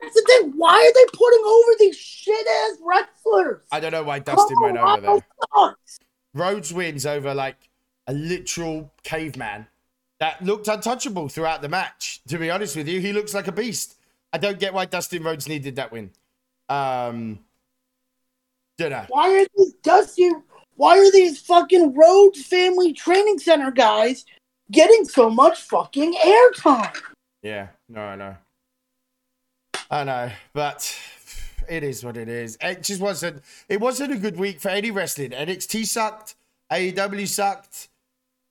[0.00, 0.52] That's the thing.
[0.56, 3.62] Why are they putting over these shit ass wrestlers?
[3.70, 5.26] I don't know why Dustin went over there.
[5.54, 5.98] Sucks.
[6.34, 7.56] Rhodes wins over like
[8.06, 9.66] a literal caveman
[10.18, 12.20] that looked untouchable throughout the match.
[12.28, 13.96] To be honest with you, he looks like a beast.
[14.32, 16.10] I don't get why Dustin Rhodes needed that win.
[16.68, 17.38] Um,
[18.78, 19.06] did I?
[19.08, 20.30] Why are these Dusty?
[20.76, 24.24] Why are these fucking Rhodes Family Training Center guys
[24.70, 26.96] getting so much fucking airtime?
[27.42, 28.36] Yeah, no, I know.
[29.90, 30.98] I know, but
[31.68, 32.58] it is what it is.
[32.60, 33.42] It just wasn't.
[33.68, 35.30] It wasn't a good week for any wrestling.
[35.30, 36.34] NXT sucked.
[36.72, 37.88] AEW sucked.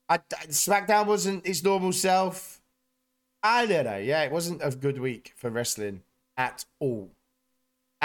[0.07, 2.61] I, SmackDown wasn't its normal self.
[3.43, 3.97] I don't know.
[3.97, 6.01] Yeah, it wasn't a good week for wrestling
[6.37, 7.09] at all,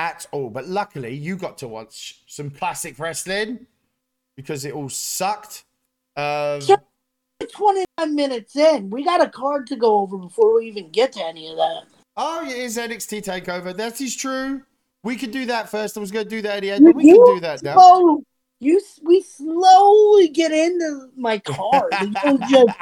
[0.00, 0.48] at all.
[0.48, 3.66] But luckily, you got to watch some classic wrestling
[4.34, 5.64] because it all sucked.
[6.16, 6.76] Um, Yeah.
[7.52, 8.90] 29 minutes in.
[8.90, 11.82] We got a card to go over before we even get to any of that.
[12.16, 13.74] Oh, it is NXT Takeover.
[13.74, 14.62] That is true.
[15.02, 15.96] We could do that first.
[15.96, 17.74] I was going to do that at the end, but we can do that now.
[17.74, 18.24] slow-
[18.62, 21.94] you we slowly get into my card.
[22.02, 22.10] We
[22.50, 22.76] just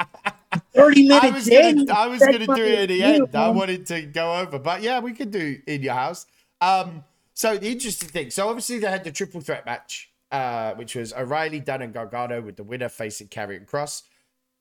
[0.73, 1.91] 30 minutes I was gonna, in.
[1.91, 3.33] I was gonna do it at the you end.
[3.33, 6.25] I wanted to go over, but yeah, we could do in your house.
[6.59, 7.05] Um,
[7.39, 8.31] so the interesting thing.
[8.31, 12.41] So obviously they had the triple threat match, uh, which was O'Reilly, Dunne, and Gargano
[12.41, 14.03] with the winner facing Karrion Kross.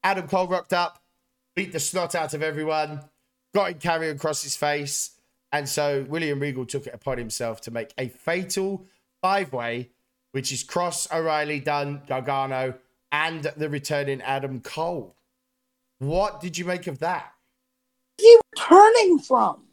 [0.05, 1.03] Adam Cole rocked up,
[1.57, 3.01] beat the snot out of everyone,
[3.53, 5.19] got in Karrion Kross's face,
[5.51, 8.87] and so William Regal took it upon himself to make a fatal
[9.21, 9.91] five way,
[10.31, 12.75] which is Kross, O'Reilly, Dunne, Gargano,
[13.11, 15.17] and the returning Adam Cole.
[15.99, 17.33] What did you make of that?
[18.19, 19.68] He returning from?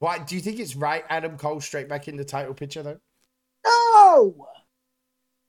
[0.00, 3.00] Why do you think it's right, Adam Cole straight back in the title picture though?
[3.66, 4.48] No.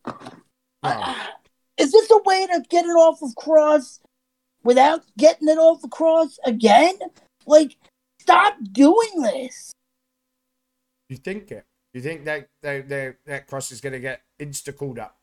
[0.05, 0.13] No.
[0.81, 1.15] Uh,
[1.77, 3.99] is this a way to get it off of Kross
[4.63, 6.97] without getting it off of Kross again?
[7.45, 7.75] Like,
[8.19, 9.71] stop doing this.
[11.09, 11.65] You think it?
[11.93, 15.17] You think that that, that, that Kross is gonna get insta called up?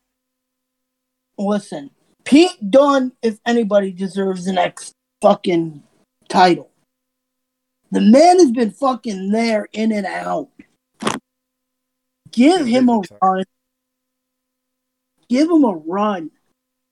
[1.39, 1.91] Listen,
[2.25, 5.83] Pete Dunne, if anybody deserves the next fucking
[6.29, 6.71] title.
[7.97, 10.51] The man has been fucking there in and out.
[12.31, 13.45] Give him a run.
[15.31, 16.31] Give him a run.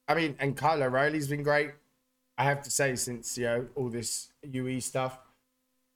[0.08, 1.72] I mean, and Kyle O'Reilly's been great.
[2.38, 5.18] I have to say, since you know all this UE stuff.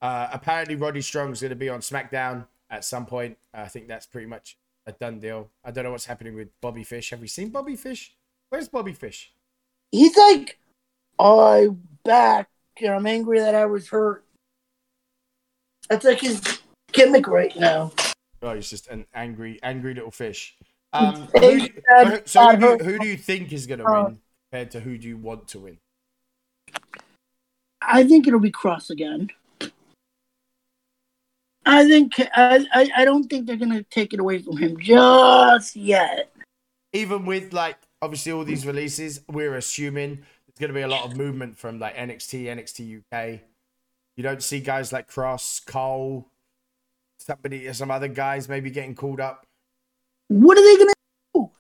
[0.02, 3.38] Uh, apparently, Roddy Strong's going to be on SmackDown at some point.
[3.54, 5.48] I think that's pretty much a done deal.
[5.64, 7.08] I don't know what's happening with Bobby Fish.
[7.08, 8.14] Have we seen Bobby Fish?
[8.50, 9.32] Where's Bobby Fish?
[9.90, 10.58] He's like,
[11.18, 12.50] I'm back,
[12.82, 14.26] and I'm angry that I was hurt.
[15.88, 16.60] That's like his
[16.92, 17.92] gimmick right now.
[18.42, 20.56] Oh, he's just an angry, angry little fish.
[20.92, 21.68] Um, who,
[22.24, 24.20] so who do, you, who do you think is going to Uh, win
[24.50, 25.78] compared to who do you want to win?
[27.82, 29.30] I think it'll be Kross again.
[31.66, 35.76] I think I, I, I don't think they're gonna take it away from him just
[35.76, 36.32] yet.
[36.94, 41.04] Even with like obviously all these releases, we're assuming there's going to be a lot
[41.04, 43.40] of movement from like NXT, NXT UK.
[44.18, 46.26] You don't see guys like Kross, Cole,
[47.20, 49.46] somebody, some other guys maybe getting called up.
[50.26, 50.92] What are they gonna
[51.34, 51.50] do?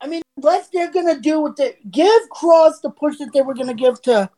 [0.00, 3.52] I mean, unless they're gonna do what they give Kross the push that they were
[3.52, 4.30] gonna give to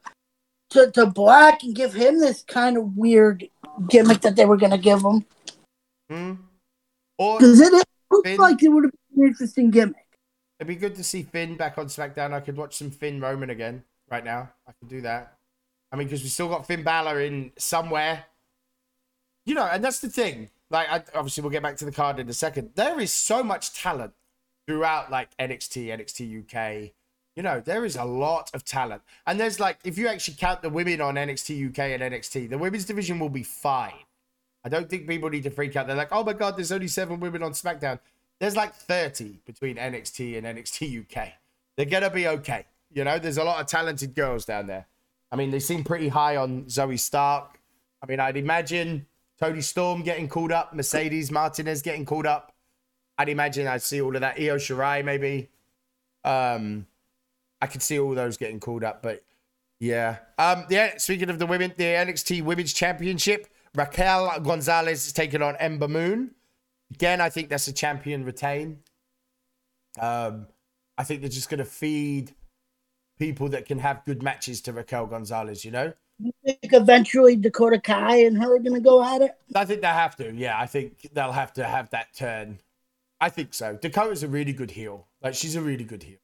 [0.70, 3.46] to to Black and give him this kind of weird
[3.90, 5.26] gimmick that they were gonna give him.
[6.08, 6.32] Hmm?
[7.18, 7.74] Or Because it
[8.10, 10.06] looks Finn- like it would have been an interesting gimmick.
[10.58, 12.32] It'd be good to see Finn back on SmackDown.
[12.32, 14.48] I could watch some Finn Roman again right now.
[14.66, 15.37] I could do that.
[15.90, 18.26] I mean, because we still got Finn Balor in somewhere.
[19.46, 20.50] You know, and that's the thing.
[20.70, 22.70] Like, I, obviously, we'll get back to the card in a second.
[22.74, 24.12] There is so much talent
[24.66, 26.92] throughout, like NXT, NXT UK.
[27.34, 29.02] You know, there is a lot of talent.
[29.26, 32.58] And there's like, if you actually count the women on NXT UK and NXT, the
[32.58, 33.94] women's division will be fine.
[34.64, 35.86] I don't think people need to freak out.
[35.86, 38.00] They're like, oh my God, there's only seven women on SmackDown.
[38.40, 41.28] There's like 30 between NXT and NXT UK.
[41.76, 42.66] They're going to be okay.
[42.92, 44.86] You know, there's a lot of talented girls down there.
[45.30, 47.60] I mean, they seem pretty high on Zoey Stark.
[48.02, 49.06] I mean, I'd imagine
[49.38, 52.52] Toni Storm getting called up, Mercedes Martinez getting called up.
[53.18, 54.38] I'd imagine I'd see all of that.
[54.38, 55.48] Io Shirai, maybe.
[56.24, 56.86] Um,
[57.60, 59.24] I could see all those getting called up, but
[59.80, 60.18] yeah.
[60.38, 60.96] Um, yeah.
[60.98, 66.32] Speaking of the women, the NXT Women's Championship, Raquel Gonzalez is taking on Ember Moon.
[66.92, 68.78] Again, I think that's a champion retain.
[70.00, 70.46] Um,
[70.96, 72.34] I think they're just going to feed
[73.18, 75.64] people that can have good matches to Raquel Gonzalez.
[75.64, 79.32] You know, You think eventually Dakota Kai and her are gonna go at it?
[79.54, 80.32] I think they have to.
[80.34, 82.60] Yeah, I think they'll have to have that turn.
[83.20, 83.76] I think so.
[83.76, 85.06] Dakota's a really good heel.
[85.22, 86.18] Like she's a really good heel.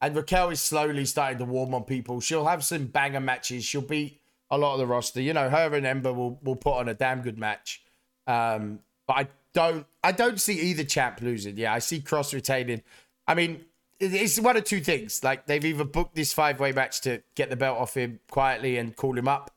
[0.00, 2.20] And Raquel is slowly starting to warm on people.
[2.20, 3.64] She'll have some banger matches.
[3.64, 5.20] She'll beat a lot of the roster.
[5.20, 7.82] You know, her and Ember will, will put on a damn good match.
[8.26, 11.56] Um, but I don't I don't see either champ losing.
[11.56, 12.82] Yeah, I see Kross retaining.
[13.26, 13.64] I mean,
[14.00, 15.24] it's one of two things.
[15.24, 18.76] Like they've either booked this five way match to get the belt off him quietly
[18.76, 19.50] and call him up,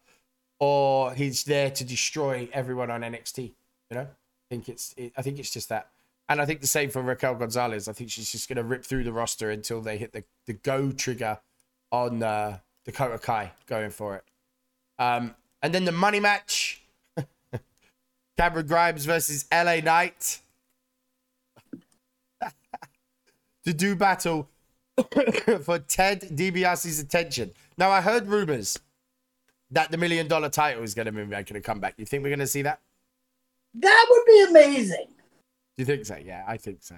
[0.59, 3.53] or he's there to destroy everyone on NXT.
[3.89, 5.89] You know, I think it's it, I think it's just that,
[6.29, 7.87] and I think the same for Raquel Gonzalez.
[7.87, 10.91] I think she's just gonna rip through the roster until they hit the the go
[10.91, 11.39] trigger
[11.91, 14.23] on uh, Dakota Kai going for it.
[14.97, 16.81] Um, and then the money match:
[18.37, 20.39] Cameron Grimes versus LA Knight.
[23.65, 24.49] To do battle
[25.63, 27.51] for Ted DiBiase's attention.
[27.77, 28.79] Now, I heard rumors
[29.71, 31.95] that the million dollar title is going to be making a comeback.
[31.97, 32.81] You think we're going to see that?
[33.75, 35.07] That would be amazing.
[35.07, 36.17] Do you think so?
[36.17, 36.95] Yeah, I think so.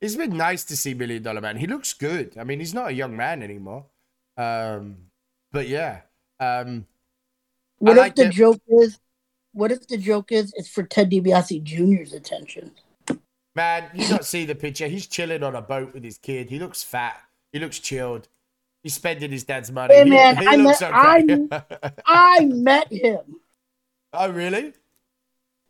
[0.00, 1.56] It's been nice to see Million Dollar Man.
[1.56, 2.36] He looks good.
[2.38, 3.86] I mean, he's not a young man anymore.
[4.36, 4.96] Um,
[5.52, 6.00] but yeah.
[6.40, 6.86] Um,
[7.78, 8.32] What like if the it.
[8.32, 8.98] joke is?
[9.52, 12.72] What if the joke is it's for Ted DiBiase Jr.'s attention?
[13.54, 14.86] Man, you don't see the picture.
[14.88, 16.50] He's chilling on a boat with his kid.
[16.50, 17.20] He looks fat.
[17.52, 18.28] He looks chilled.
[18.82, 19.94] He's spending his dad's money.
[19.94, 21.92] Hey, man, he, I looks met- okay.
[22.06, 23.20] I met him.
[24.12, 24.72] oh, really?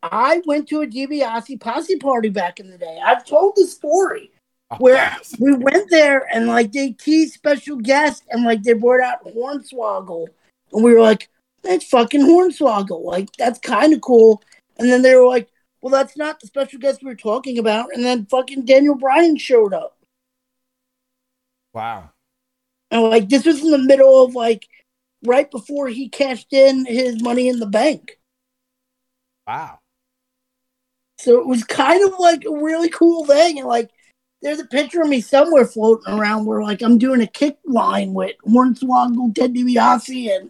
[0.02, 2.98] I went to a DiBiase posse party back in the day.
[3.04, 4.30] I've told the story
[4.72, 5.36] Oh, where yes.
[5.38, 10.28] we went there and like they teased special guests and like they brought out Hornswoggle
[10.72, 11.28] and we were like,
[11.62, 13.04] that's fucking Hornswoggle.
[13.04, 14.42] Like that's kind of cool.
[14.78, 15.48] And then they were like,
[15.82, 17.88] well, that's not the special guest we were talking about.
[17.92, 19.98] And then fucking Daniel Bryan showed up.
[21.74, 22.10] Wow.
[22.90, 24.68] And like this was in the middle of like
[25.24, 28.18] right before he cashed in his money in the bank.
[29.46, 29.80] Wow.
[31.18, 33.58] So it was kind of like a really cool thing.
[33.58, 33.90] And like
[34.40, 38.12] there's a picture of me somewhere floating around where like I'm doing a kick line
[38.12, 40.48] with Hornswoggle, Ted DiBiase,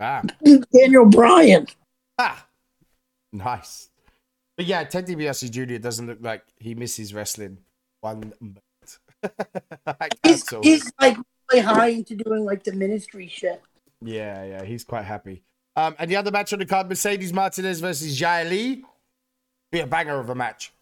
[0.00, 0.22] Wow.
[0.44, 1.66] and Daniel Bryan.
[2.18, 2.45] Ah,
[3.44, 3.90] nice.
[4.56, 5.78] But yeah, Ted DiBiase Jr.
[5.78, 7.58] doesn't look like he misses wrestling
[8.00, 8.98] one bit.
[10.24, 11.16] He's he's like
[11.52, 13.60] really high into doing like the ministry shit.
[14.02, 15.42] Yeah, yeah, he's quite happy.
[15.74, 18.84] Um, and the other match on the card, Mercedes Martinez versus Xia Li.
[19.72, 20.72] Be a banger of a match.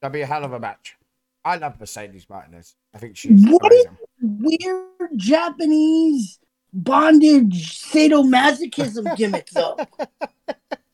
[0.00, 0.96] That'd be a hell of a match.
[1.44, 2.74] I love Mercedes Martinez.
[2.94, 3.86] I think she's What is
[4.20, 4.58] amazing.
[4.60, 6.38] weird Japanese
[6.72, 9.76] bondage sadomasochism gimmick though?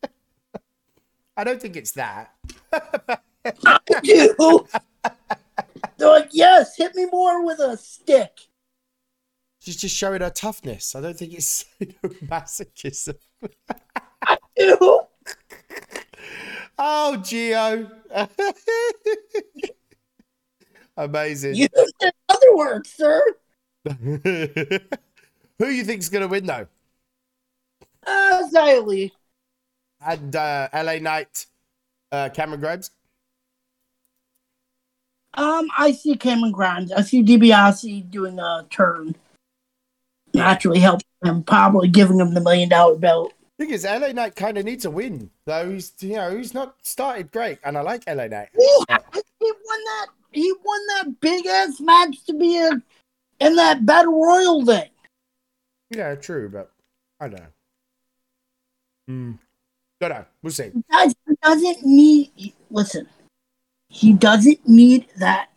[1.37, 2.33] I don't think it's that.
[2.73, 4.67] I do.
[5.97, 8.31] They're like, yes, hit me more with a stick.
[9.61, 10.95] She's just showing her toughness.
[10.95, 11.65] I don't think it's
[12.27, 13.17] masochism.
[14.57, 15.01] Ew.
[16.79, 17.91] Oh, Geo.
[20.97, 21.55] Amazing.
[21.55, 21.69] You
[22.01, 23.23] said other words, sir.
[24.05, 26.67] Who you think's gonna win though?
[28.07, 29.13] Uh, Xia Li.
[30.07, 31.47] And uh, LA Knight,
[32.13, 32.91] uh, Cameron Grimes.
[35.35, 36.93] Um, I see Cameron Grimes.
[36.93, 39.17] I see DiBiase doing a turn.
[40.33, 43.33] Naturally helping him, probably giving him the million dollar belt.
[43.59, 45.71] Thing is, LA Knight kind of needs a win, though.
[45.71, 48.49] He's you know he's not started great, and I like LA Knight.
[48.59, 50.07] Yeah, he won that.
[50.33, 52.83] He won that big ass match to be in,
[53.39, 54.91] in that battle royal thing.
[55.91, 56.73] Yeah, true, but
[57.21, 57.47] I don't know.
[59.07, 59.33] Hmm.
[60.01, 60.25] Don't know.
[60.43, 60.71] We'll see.
[60.75, 62.53] He doesn't need.
[62.71, 63.09] Listen,
[63.89, 65.51] he doesn't need that.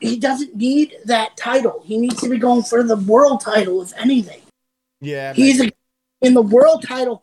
[0.00, 1.82] He doesn't need that title.
[1.84, 4.40] He needs to be going for the world title, if anything.
[5.00, 5.70] Yeah, He's a,
[6.22, 7.22] in the world title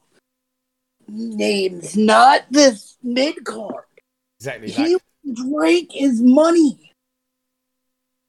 [1.08, 3.84] names, not this mid card.
[4.39, 4.72] exactly.
[4.72, 4.97] He
[5.34, 6.91] Drake is money.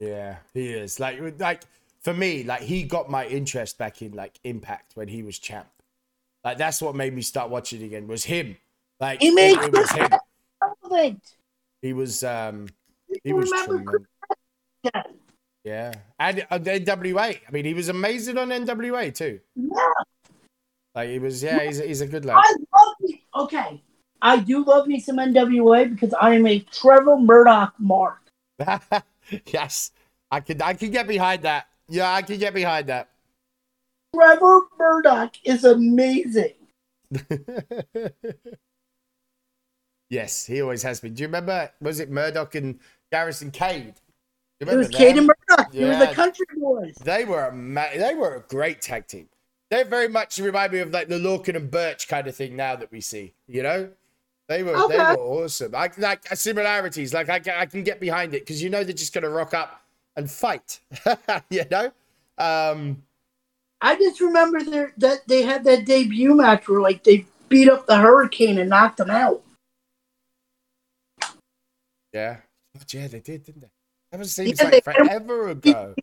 [0.00, 0.98] yeah, he is.
[0.98, 1.62] Like, like
[2.02, 5.66] for me, like he got my interest back in like Impact when he was champ.
[6.46, 8.06] Like that's what made me start watching again.
[8.06, 8.56] Was him.
[9.00, 10.08] Like He it, made it was him.
[10.62, 11.20] relevant.
[11.82, 12.22] He was.
[12.22, 12.68] um
[13.24, 13.50] He was.
[15.64, 17.40] Yeah, and on NWA.
[17.48, 19.40] I mean, he was amazing on NWA too.
[19.56, 19.90] Yeah,
[20.94, 21.42] Like he was.
[21.42, 22.36] Yeah, he's, he's a good lad.
[22.38, 23.24] I love me.
[23.34, 23.82] Okay,
[24.22, 28.22] I do love me some NWA because I am a Trevor Murdoch mark.
[29.46, 29.90] yes,
[30.30, 30.62] I could.
[30.62, 31.66] I can get behind that.
[31.88, 33.08] Yeah, I can get behind that.
[34.16, 36.54] Trevor Murdoch is amazing.
[40.10, 41.14] yes, he always has been.
[41.14, 41.70] Do you remember?
[41.80, 42.78] Was it Murdoch and
[43.12, 43.94] Garrison Cade?
[44.58, 45.74] Do you It was Cade and Murdoch.
[45.74, 46.06] It was Yeah.
[46.06, 46.94] the Country Boys.
[46.96, 49.28] They were a ma- they were a great tag team.
[49.70, 52.76] They very much remind me of like the Lorcan and Birch kind of thing now
[52.76, 53.34] that we see.
[53.46, 53.90] You know,
[54.48, 55.74] they were they were awesome.
[55.74, 57.12] I like similarities.
[57.12, 59.52] Like I can, I can get behind it because you know they're just gonna rock
[59.54, 59.82] up
[60.16, 60.80] and fight.
[61.50, 61.92] you know.
[62.38, 63.02] Um,
[63.80, 67.86] I just remember their, that they had that debut match where like they beat up
[67.86, 69.42] the Hurricane and knocked him out.
[72.12, 72.38] yeah.
[72.74, 73.70] But yeah, they did, didn't they?
[74.12, 75.94] That was seems Yeah, like they had 'em- forever ago.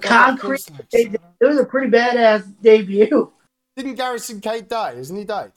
[0.00, 0.70] Concrete.
[0.70, 1.02] like They,
[1.40, 3.30] it was a pretty badass debut.
[3.76, 4.92] Didn't Garrison Cade die?
[4.92, 5.52] Isn't he died?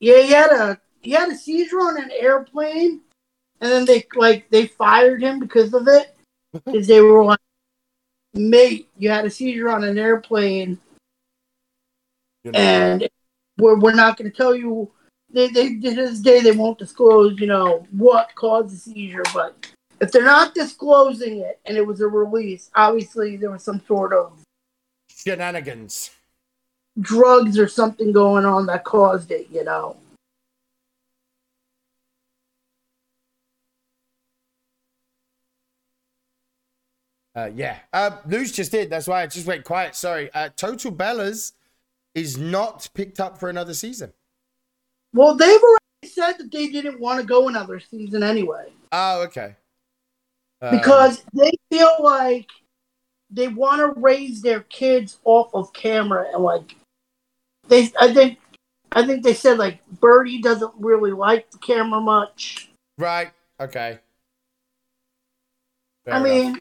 [0.00, 3.00] Yeah, he had a he had a seizure on an airplane,
[3.60, 6.14] and then they like they fired him because of it
[6.52, 7.40] because they were like,
[8.36, 10.78] "Mate, you had a seizure on an airplane,
[12.44, 13.08] You know, and
[13.58, 14.90] we're we're not going to tell you."
[15.30, 19.54] They they to this day they won't disclose, you know, what caused the seizure, but
[20.00, 24.12] if they're not disclosing it and it was a release, obviously there was some sort
[24.12, 24.38] of
[25.10, 26.10] shenanigans.
[27.00, 29.96] drugs or something going on that caused it, you know.
[37.36, 37.78] Uh, yeah.
[37.92, 38.88] Uh, news just did.
[38.88, 39.94] That's why I just went quiet.
[39.94, 40.30] Sorry.
[40.32, 41.52] Uh, Total Bellas
[42.14, 44.12] is not picked up for another season.
[45.12, 49.56] Well, they've already said that they didn't want to go another season anyway Oh, okay.
[50.62, 52.48] Uh, because they feel like
[53.30, 56.74] they want to raise their kids off of camera and like
[57.68, 57.90] they.
[58.00, 58.38] I think.
[58.92, 62.70] I think they said like Birdie doesn't really like the camera much.
[62.96, 63.30] right.
[63.60, 63.98] Okay.
[66.06, 66.24] Fair I enough.
[66.24, 66.58] mean,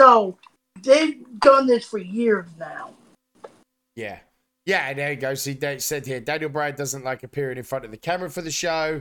[0.00, 0.38] so
[0.82, 2.94] they've done this for years now.
[3.94, 4.18] yeah.
[4.66, 5.34] Yeah, and there you go.
[5.34, 8.42] See, they said here Daniel Bryan doesn't like appearing in front of the camera for
[8.42, 9.00] the show.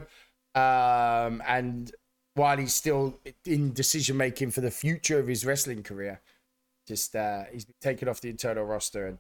[0.54, 1.91] Um, and
[2.36, 6.22] while he's still in decision making for the future of his wrestling career,
[6.88, 9.18] just uh, he's been taken off the internal roster and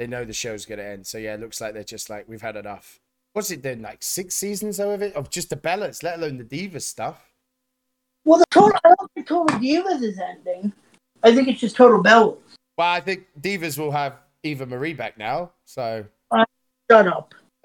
[0.00, 1.06] they know the show's going to end.
[1.06, 2.98] So, yeah, it looks like they're just like, we've had enough.
[3.32, 3.80] What's it then?
[3.80, 5.14] Like six seasons of it?
[5.14, 7.32] Of just the Bellas, let alone the Divas stuff.
[8.24, 10.72] Well, the total, I don't think Total Divas is ending.
[11.24, 12.36] I think it's just Total Bellas.
[12.76, 15.52] Well, I think Divas will have Eva Marie back now.
[15.64, 16.44] So uh,
[16.90, 17.34] Shut up.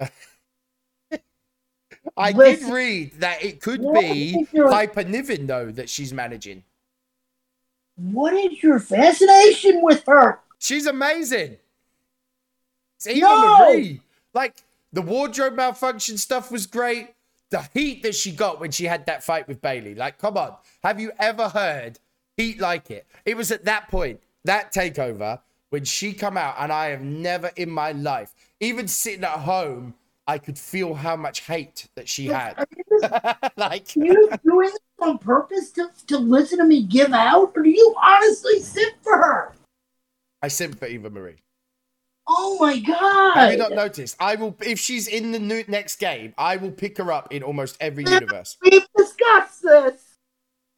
[2.16, 6.64] I did read that it could be Piper Niven, though, that she's managing.
[7.96, 10.40] What is your fascination with her?
[10.58, 11.58] She's amazing.
[12.96, 13.58] It's Eva No!
[13.58, 14.00] Marie.
[14.32, 14.56] Like,
[14.92, 17.14] the wardrobe malfunction stuff was great.
[17.50, 19.94] The heat that she got when she had that fight with Bayley.
[19.94, 20.54] Like, come on.
[20.82, 21.98] Have you ever heard
[22.40, 23.06] heat like it?
[23.24, 27.50] It was at that point, that takeover, when she come out, and I have never
[27.56, 29.94] in my life, even sitting at home,
[30.26, 32.58] I could feel how much hate that she had.
[32.58, 32.84] Are you,
[33.56, 37.62] like, are you doing this on purpose to, to listen to me give out, or
[37.62, 39.52] do you honestly sit for her?
[40.42, 41.42] I simp for Eva Marie.
[42.28, 43.34] Oh my god!
[43.34, 44.16] Have you not noticed?
[44.20, 47.42] I will, if she's in the new, next game, I will pick her up in
[47.42, 48.56] almost every universe.
[48.62, 50.18] We've discussed this.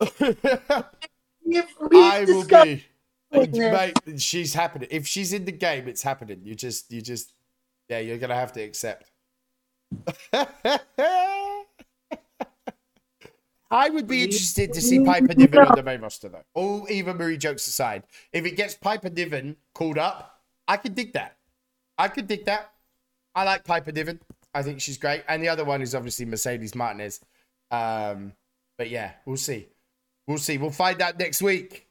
[1.93, 2.85] I will be.
[3.33, 4.89] Mate, she's happening.
[4.91, 6.41] If she's in the game, it's happening.
[6.45, 7.33] You just, you just,
[7.89, 9.11] yeah, you're gonna have to accept.
[13.71, 16.45] I would be interested to see Piper Niven on the main roster, though.
[16.53, 21.15] All Eva Marie jokes aside, if it gets Piper Niven called up, I could dig
[21.15, 21.37] that.
[21.97, 22.71] I could dig that.
[23.35, 24.21] I like Piper Niven.
[24.53, 25.25] I think she's great.
[25.27, 27.21] And the other one is obviously Mercedes Martinez.
[27.71, 28.35] Um,
[28.77, 29.69] but yeah, we'll see.
[30.27, 30.59] We'll see.
[30.59, 31.89] We'll find out next week.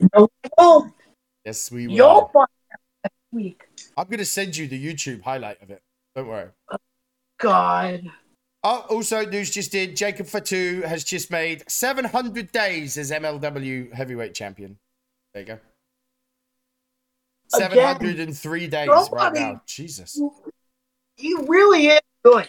[0.00, 0.28] No,
[0.58, 0.92] won't.
[1.44, 1.94] yes, we will.
[1.94, 3.62] You'll find out next week.
[3.96, 5.82] I'm gonna send you the YouTube highlight of it.
[6.16, 6.48] Don't worry.
[7.38, 8.10] God.
[8.64, 14.34] Oh, also news just in: Jacob Fatu has just made 700 days as MLW heavyweight
[14.34, 14.78] champion.
[15.34, 15.58] There you go.
[17.54, 19.62] Again, 703 days right now.
[19.66, 20.20] Jesus.
[21.16, 22.48] He really is good.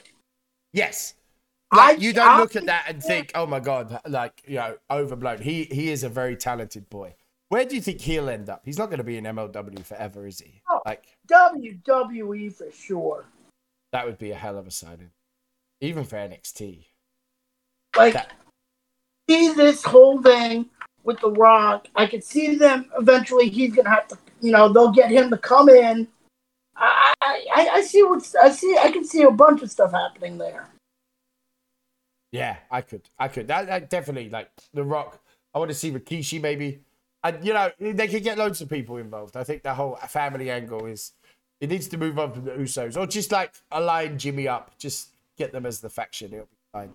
[0.71, 1.15] Yes.
[1.73, 4.55] I- Like, you don't I- look at that and think, "Oh my god," like you
[4.55, 5.39] know, overblown.
[5.41, 7.15] He he is a very talented boy.
[7.49, 8.61] Where do you think he'll end up?
[8.65, 10.61] He's not going to be in MLW forever, is he?
[10.69, 10.81] Oh.
[10.85, 13.25] Like WWE for sure.
[13.91, 15.11] that would be a hell of a signing,
[15.79, 16.85] even for NXT.
[17.95, 18.31] Like, That-
[19.29, 20.69] see this whole thing
[21.03, 21.87] with The Rock.
[21.95, 23.49] I could see them eventually.
[23.49, 26.07] He's gonna have to, you know, they'll get him to come in.
[26.75, 28.33] I, I, I see what's.
[28.35, 28.75] I see.
[28.81, 30.67] I can see a bunch of stuff happening there.
[32.33, 33.07] Yeah, I could.
[33.19, 33.47] I could.
[33.47, 35.21] That, that definitely like The Rock.
[35.53, 36.81] I want to see Rikishi maybe.
[37.23, 39.37] And you know, they could get loads of people involved.
[39.37, 41.13] I think the whole family angle is
[41.61, 42.97] it needs to move on from the Usos.
[42.97, 44.77] Or just like align Jimmy up.
[44.79, 46.33] Just get them as the faction.
[46.33, 46.93] It'll be fine.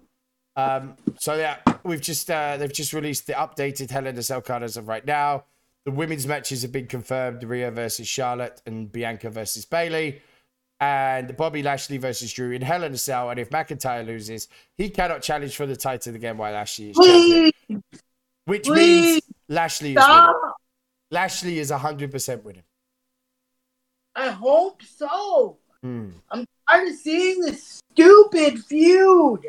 [0.56, 4.42] Um, so yeah, we've just uh, they've just released the updated Hell in a Cell
[4.42, 5.44] card as of right now.
[5.84, 10.20] The women's matches have been confirmed: Rhea versus Charlotte and Bianca versus Bayley
[10.80, 13.30] and Bobby Lashley versus Drew in Hell in a Cell.
[13.30, 17.52] And if McIntyre loses, he cannot challenge for the title again while Lashley is champion.
[17.66, 17.82] Please
[18.44, 20.34] Which please means Lashley is winning.
[21.10, 22.62] Lashley is 100% winning.
[24.14, 25.58] I hope so.
[25.82, 26.10] Hmm.
[26.30, 29.40] I'm tired of seeing this stupid feud.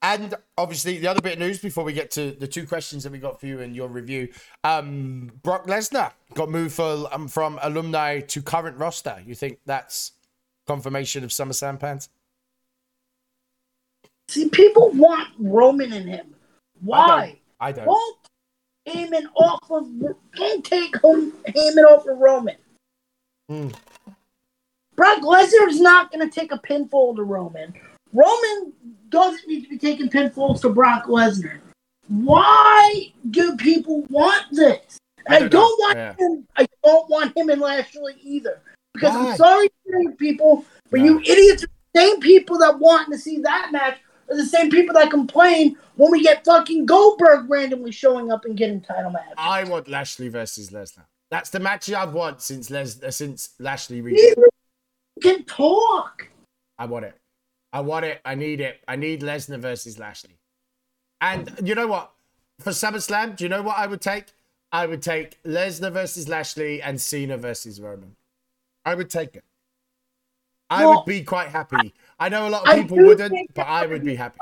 [0.00, 3.10] And obviously, the other bit of news before we get to the two questions that
[3.10, 4.28] we got for you and your review
[4.62, 9.20] um, Brock Lesnar got moved for, um, from alumni to current roster.
[9.26, 10.12] You think that's
[10.68, 12.10] confirmation of SummerSlam plans?
[14.28, 16.34] See, people want Roman in him.
[16.80, 17.38] Why?
[17.58, 17.86] I don't.
[17.86, 18.18] Don't
[18.86, 19.88] Heyman off of.
[20.36, 22.56] Don't take home Heyman off of Roman.
[23.48, 23.68] Hmm.
[24.94, 27.72] Brock Lesnar is not going to take a pinfall to Roman.
[28.12, 28.72] Roman
[29.08, 31.58] doesn't need to be taking pinfalls to Brock Lesnar.
[32.08, 34.98] Why do people want this?
[35.28, 36.14] I I don't want Yeah.
[36.18, 36.46] him.
[36.56, 38.60] I don't want him and Lashley either.
[38.94, 39.30] Because Why?
[39.30, 39.68] I'm sorry,
[40.16, 41.04] people, but No.
[41.06, 43.98] you idiots, are the same people that want to see that match
[44.30, 48.56] are the same people that complain when we get fucking Goldberg randomly showing up and
[48.56, 49.34] getting title match.
[49.36, 51.04] I want Lashley versus Lesnar.
[51.30, 54.18] That's the match I've want since Les- uh, since Lashley reached.
[54.18, 54.34] These
[55.22, 56.28] can talk.
[56.78, 57.14] I want it.
[57.72, 58.20] I want it.
[58.24, 58.80] I need it.
[58.88, 60.38] I need Lesnar versus Lashley.
[61.20, 62.12] And you know what?
[62.60, 64.26] For SummerSlam, do you know what I would take?
[64.72, 68.16] I would take Lesnar versus Lashley and Cena versus Roman.
[68.84, 69.44] I would take it.
[70.70, 71.94] I Well, would be quite happy.
[72.18, 74.38] I know a lot of people wouldn't, but I would be happy.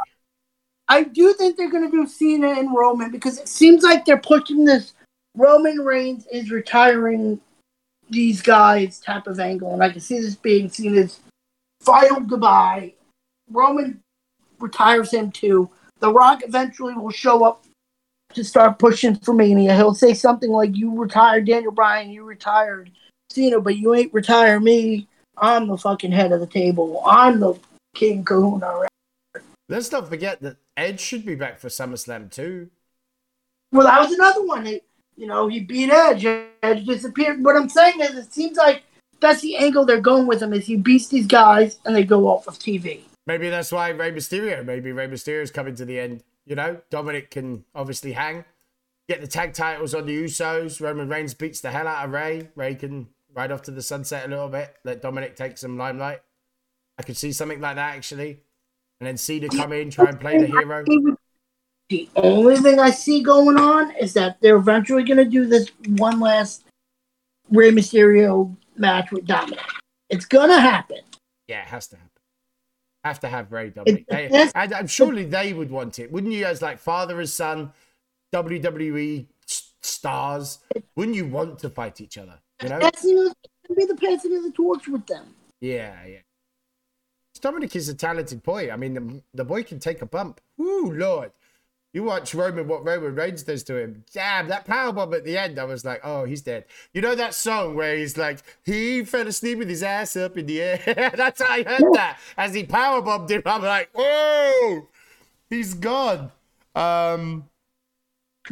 [0.88, 4.18] I do think they're going to do Cena and Roman because it seems like they're
[4.18, 4.94] pushing this
[5.36, 7.40] Roman Reigns is retiring
[8.08, 11.20] these guys type of angle, and I can see this being seen as
[11.80, 12.94] final goodbye.
[13.50, 14.00] Roman
[14.58, 15.70] retires him too.
[16.00, 17.64] The Rock eventually will show up
[18.34, 19.74] to start pushing for Mania.
[19.74, 22.90] He'll say something like, "You retired Daniel Bryan, you retired
[23.30, 25.08] Cena, but you ain't retire me.
[25.38, 27.02] I'm the fucking head of the table.
[27.06, 27.54] I'm the
[27.94, 28.88] King Kahuna."
[29.68, 32.70] Let's not forget that Edge should be back for SummerSlam too.
[33.72, 34.66] Well, that was another one.
[35.16, 36.24] You know, he beat Edge.
[36.62, 37.42] Edge disappeared.
[37.42, 38.82] What I'm saying is, it seems like
[39.20, 40.52] that's the angle they're going with him.
[40.52, 43.00] Is he beats these guys and they go off of TV.
[43.26, 44.64] Maybe that's why Rey Mysterio.
[44.64, 46.22] Maybe Rey Mysterio's coming to the end.
[46.44, 48.44] You know, Dominic can obviously hang,
[49.08, 50.80] get the tag titles on the Usos.
[50.80, 52.48] Roman Reigns beats the hell out of Rey.
[52.54, 54.76] Rey can ride off to the sunset a little bit.
[54.84, 56.20] Let Dominic take some limelight.
[56.98, 58.40] I could see something like that actually,
[59.00, 60.84] and then Cena come in, try and play the hero.
[61.88, 65.68] The only thing I see going on is that they're eventually going to do this
[65.86, 66.64] one last
[67.50, 69.60] Rey Mysterio match with Dominic.
[70.08, 70.98] It's gonna happen.
[71.48, 72.10] Yeah, it has to happen.
[73.06, 74.04] Have to have Rey Dominic.
[74.08, 76.44] They, and, and surely they would want it, wouldn't you?
[76.44, 77.72] As like father and son,
[78.34, 79.26] WWE
[79.80, 80.58] stars,
[80.96, 82.40] wouldn't you want to fight each other?
[82.60, 82.80] You know?
[82.80, 85.36] Passing of- be the passing of the torch with them.
[85.60, 86.18] Yeah, yeah.
[87.40, 88.72] Dominic is a talented boy.
[88.72, 90.40] I mean, the, the boy can take a bump.
[90.60, 91.30] Ooh, Lord.
[91.92, 94.04] You watch Roman, what Roman Reigns does to him.
[94.12, 96.66] Damn, that powerbomb at the end, I was like, oh, he's dead.
[96.92, 100.44] You know that song where he's like, he fell asleep with his ass up in
[100.46, 100.80] the air?
[101.16, 102.18] That's how I heard that.
[102.36, 104.88] As he powerbombed him, I'm like, whoa,
[105.48, 106.32] he's gone.
[106.74, 107.48] Um,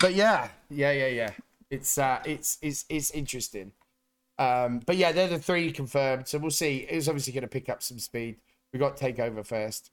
[0.01, 1.31] but yeah, yeah, yeah, yeah.
[1.71, 3.73] It's uh, it's it's it's interesting.
[4.39, 6.29] Um, but yeah, they're the three confirmed.
[6.29, 6.87] So we'll see.
[6.89, 8.37] It's obviously going to pick up some speed.
[8.73, 9.91] We got Takeover first.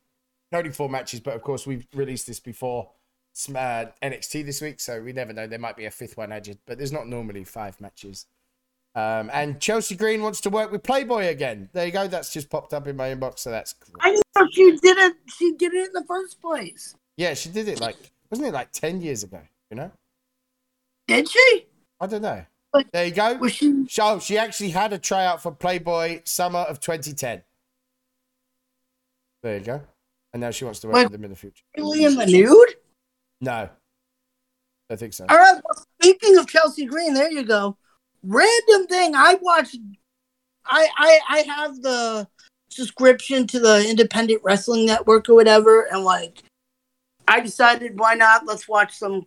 [0.54, 2.92] Only four matches, but of course we've released this before
[3.50, 5.48] uh, NXT this week, so we never know.
[5.48, 8.26] There might be a fifth one added, but there's not normally five matches.
[8.94, 11.70] Um, and Chelsea Green wants to work with Playboy again.
[11.72, 12.08] There you go.
[12.08, 13.96] That's just popped up in my inbox, so that's great.
[14.02, 15.16] I know she did it.
[15.38, 16.96] She did it in the first place.
[17.16, 17.96] Yeah, she did it like
[18.30, 19.42] wasn't it like ten years ago?
[19.70, 19.92] You know,
[21.08, 21.68] Did she?
[22.02, 22.44] I don't know.
[22.74, 23.34] But- There you go.
[23.36, 23.86] Was she?
[23.90, 27.44] So she actually had a tryout for Playboy summer of 2010.
[29.44, 29.82] There you go.
[30.34, 31.04] And now she wants to work Wait.
[31.06, 31.64] with them in the future.
[31.78, 32.76] Really in the nude?
[33.42, 33.70] No,
[34.90, 35.26] I think so.
[35.30, 35.56] All right.
[35.56, 37.76] Well, speaking of Chelsea Green, there you go.
[38.24, 39.16] Random thing.
[39.16, 39.78] I watched.
[40.66, 42.28] I I I have the
[42.70, 46.44] subscription to the Independent Wrestling Network or whatever, and like,
[47.28, 48.46] I decided why not?
[48.46, 49.26] Let's watch some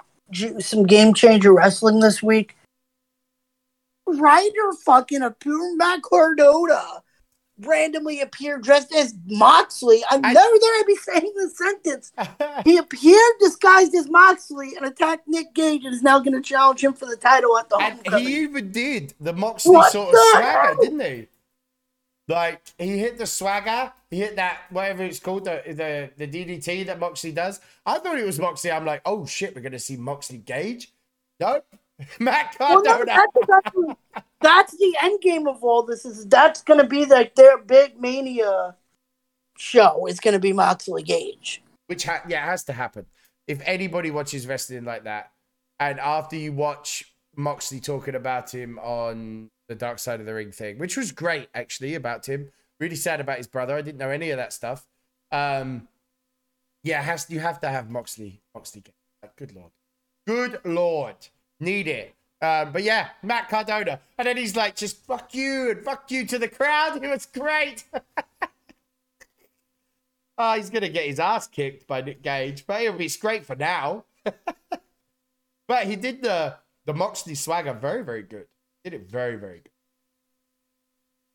[0.60, 2.56] some Game Changer Wrestling this week.
[4.06, 7.02] Ryder fucking appeared Matt Cardona
[7.66, 10.02] randomly appear dressed as Moxley.
[10.10, 10.74] I'm I- never there.
[10.80, 12.12] I'd be saying this sentence.
[12.64, 16.82] He appeared disguised as Moxley and attacked Nick Gage and is now going to challenge
[16.82, 18.26] him for the title at the and homecoming.
[18.26, 20.76] he even did the Moxley What sort of swagger, hell?
[20.80, 21.26] didn't he?
[22.26, 26.86] Like he hit the swagger, he hit that whatever it's called, the the the DDT
[26.86, 27.60] that Moxley does.
[27.84, 28.70] I thought it was Moxley.
[28.72, 30.90] I'm like, oh shit, we're gonna see Moxley Gage.
[31.38, 31.66] Nope,
[32.18, 33.96] Matt Well, no, Cardona.
[34.40, 36.04] That's, the end game of all this.
[36.04, 38.76] Is that's going to be like their big mania
[39.56, 41.62] show is going to be Moxley Gage.
[41.86, 43.06] which ha- yeah has to happen.
[43.46, 45.30] If anybody watches wrestling like that,
[45.78, 50.52] and after you watch Moxley talking about him on the Dark Side of the Ring
[50.52, 52.50] thing, which was great actually about him,
[52.80, 53.76] really sad about his brother.
[53.76, 54.86] I didn't know any of that stuff.
[55.32, 55.88] Um,
[56.82, 58.82] yeah, has you have to have Moxley Moxley.
[59.36, 59.72] good lord,
[60.26, 61.16] good lord,
[61.60, 62.14] need it.
[62.45, 66.26] Um, but yeah, Matt Cardona, and then he's like, just fuck you and fuck you
[66.26, 66.97] to the crowd.
[67.03, 67.84] It was great.
[70.36, 73.55] Oh, he's gonna get his ass kicked by Nick Gage, but it'll be straight for
[73.55, 74.05] now.
[75.68, 78.47] but he did the the Moxley swagger very, very good.
[78.82, 79.70] Did it very, very good.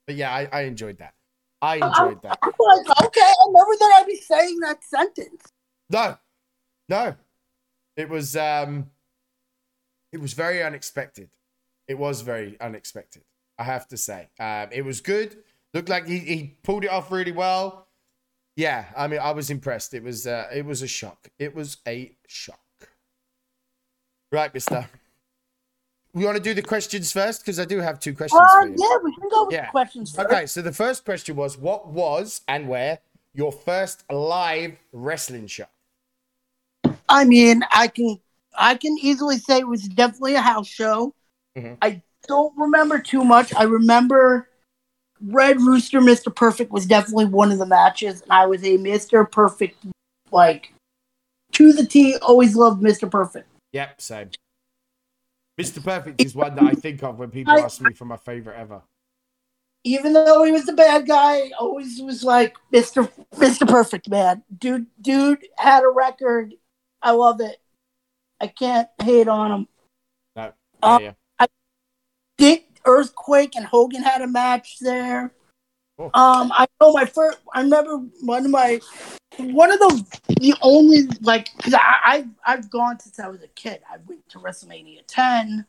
[0.05, 1.13] But yeah, I, I enjoyed that.
[1.61, 2.39] I enjoyed that.
[2.41, 5.43] I'm like, okay, I never thought I'd be saying that sentence.
[5.89, 6.17] No,
[6.89, 7.15] no,
[7.95, 8.91] it was um,
[10.11, 11.29] it was very unexpected.
[11.87, 13.23] It was very unexpected.
[13.57, 15.37] I have to say, um, it was good.
[15.73, 17.87] Looked like he, he pulled it off really well.
[18.55, 19.93] Yeah, I mean, I was impressed.
[19.93, 21.29] It was uh, it was a shock.
[21.39, 22.59] It was a shock.
[24.31, 24.87] Right, Mister.
[26.13, 28.67] We want to do the questions first because I do have two questions Uh, for
[28.67, 28.75] you.
[28.79, 29.65] yeah, we can go with Yeah.
[29.67, 30.27] the questions first.
[30.29, 32.99] Okay, so the first question was, what was and where
[33.33, 35.67] your first live wrestling show?
[37.07, 38.19] I mean, I can
[38.59, 41.13] I can easily say it was definitely a house show.
[41.57, 41.77] Mhm.
[41.81, 43.53] I don't remember too much.
[43.55, 44.47] I remember
[45.21, 46.33] Red Rooster, Mr.
[46.33, 49.29] Perfect was definitely one of the matches, and I was a Mr.
[49.29, 49.85] Perfect
[50.31, 50.73] like
[51.53, 52.15] to the T.
[52.17, 53.09] Always loved Mr.
[53.09, 53.47] Perfect.
[53.73, 54.29] Yep, same.
[55.59, 55.83] Mr.
[55.83, 58.57] Perfect is one that I think of when people I- ask me for my favorite
[58.57, 58.81] ever.
[59.85, 63.09] Even though he was the bad guy, always was like Mr.
[63.35, 63.65] Mr.
[63.67, 64.43] Perfect, man.
[64.57, 66.53] Dude, dude had a record.
[67.01, 67.61] I love it.
[68.41, 69.67] I can't hate on him.
[70.35, 71.13] No, Uh, yeah,
[72.37, 75.33] Dick Earthquake and Hogan had a match there.
[75.99, 77.39] Um, I know my first.
[77.53, 78.79] I remember one of my
[79.37, 83.47] one of the the only like because I I've, I've gone since I was a
[83.49, 83.81] kid.
[83.91, 85.65] I went to WrestleMania 10.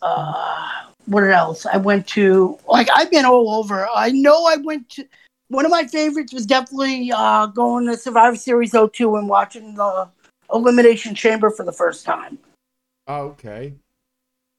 [0.00, 0.68] Uh,
[1.06, 1.66] what else?
[1.66, 3.88] I went to like I've been all over.
[3.92, 5.08] I know I went to
[5.48, 10.08] one of my favorites was definitely uh, going to Survivor Series 02 and watching the
[10.54, 12.38] Elimination Chamber for the first time
[13.08, 13.74] okay.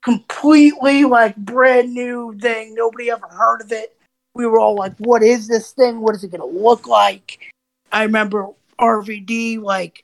[0.03, 2.75] completely like brand new thing.
[2.75, 3.97] Nobody ever heard of it.
[4.35, 6.01] We were all like, "What is this thing?
[6.01, 7.39] What is it gonna look like?"
[7.91, 10.03] I remember RVD like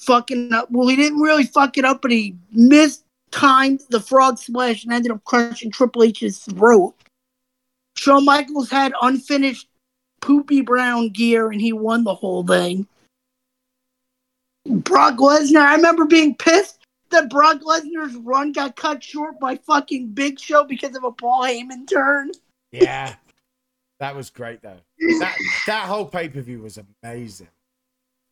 [0.00, 0.70] fucking up.
[0.70, 3.04] Well, he didn't really fuck it up, but he missed
[3.36, 6.94] mistimed the frog splash and ended up crushing Triple H's throat.
[7.96, 9.68] Shawn Michaels had unfinished
[10.20, 12.86] poopy brown gear and he won the whole thing.
[14.68, 16.78] Brock Lesnar, I remember being pissed
[17.10, 21.42] that Brock Lesnar's run got cut short by fucking Big Show because of a Paul
[21.42, 22.32] Heyman turn.
[22.72, 23.14] Yeah.
[23.98, 24.80] That was great though.
[25.20, 25.36] That
[25.66, 27.48] that whole pay-per-view was amazing.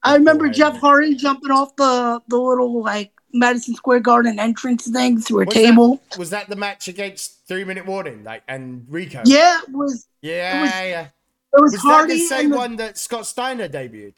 [0.02, 0.76] I remember Jeff.
[0.76, 5.54] Hardy jumping off the, the little like Madison Square Garden entrance thing through a Was
[5.54, 6.02] table.
[6.18, 9.22] Was that the match against Three Minute Warning, like and Rico?
[9.24, 11.00] Yeah, it was yeah, was yeah.
[11.04, 11.10] it
[11.62, 14.14] was, Was Hardy that the same the, one that Scott Steiner debuted?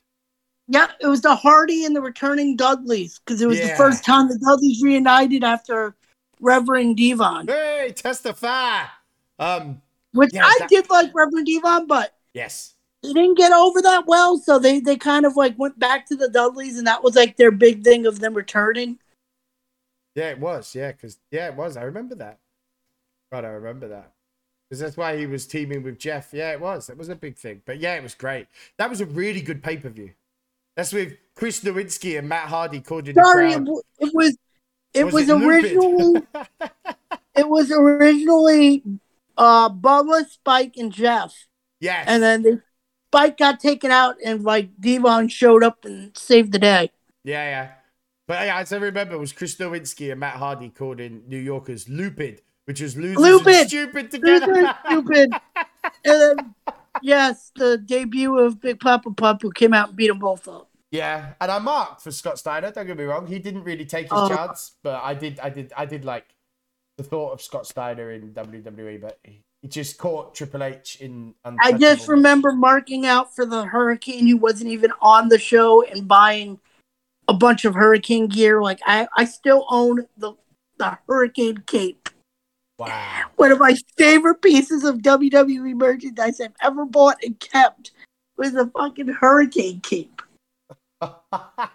[0.69, 4.29] Yeah, it was the Hardy and the returning Dudleys because it was the first time
[4.29, 5.95] the Dudleys reunited after
[6.41, 7.47] Reverend Devon.
[7.47, 8.85] Hey, testify.
[9.39, 9.81] Um,
[10.13, 12.75] Which Yeah, I that- did like Reverend Devon, but yes.
[13.03, 16.17] he didn't get over that well, so they they kind of like went back to
[16.17, 18.99] the Dudleys, and that was like their big thing of them returning.
[20.17, 20.75] Yeah, it was.
[20.75, 21.77] Yeah, because yeah, it was.
[21.77, 22.39] I remember that.
[23.31, 24.13] God, I remember that.
[24.69, 26.31] Because that's why he was teaming with Jeff.
[26.33, 26.89] Yeah, it was.
[26.91, 27.63] It was a big thing.
[27.65, 28.49] But yeah, it was great.
[28.79, 30.11] That was a really good pay per view.
[30.77, 34.37] That's with Chris Nowinski and Matt Hardy called in the Sorry, it, w- it was
[34.95, 36.23] it was, it originally
[37.35, 38.83] it was originally
[39.37, 41.35] uh Bubba, Spike, and Jeff,
[41.81, 42.05] yes.
[42.07, 42.59] and then they,
[43.09, 46.91] Spike got taken out, and like Devon showed up and saved the day.
[47.25, 47.71] Yeah, yeah.
[48.27, 51.39] But yeah, as I remember, it was Chris Nowinski and Matt Hardy called in New
[51.39, 53.69] Yorkers Lupid, which was losers Lupid!
[53.69, 54.75] stupid together.
[54.87, 55.31] Stupid, stupid.
[56.05, 56.55] And then,
[57.03, 60.69] yes, the debut of Big Poppa Pump, who came out and beat them both up.
[60.91, 62.71] Yeah, and I marked for Scott Steiner.
[62.71, 64.29] Don't get me wrong; he didn't really take his Oh.
[64.29, 66.27] chance, but I did, I did, I did like
[66.97, 71.35] the thought of Scott Steiner in WWE, but he, he just caught Triple H in.
[71.45, 76.07] I just remember marking out for the Hurricane who wasn't even on the show and
[76.09, 76.59] buying
[77.29, 78.63] a bunch of Hurricane gear.
[78.63, 80.35] Like I, I still own the
[80.79, 82.06] the Hurricane cape.
[82.79, 83.23] Wow.
[83.37, 87.93] One of my favorite pieces of WWE merchandise I've ever bought and kept
[88.37, 90.21] was the fucking Hurricane cape.
[91.01, 91.21] of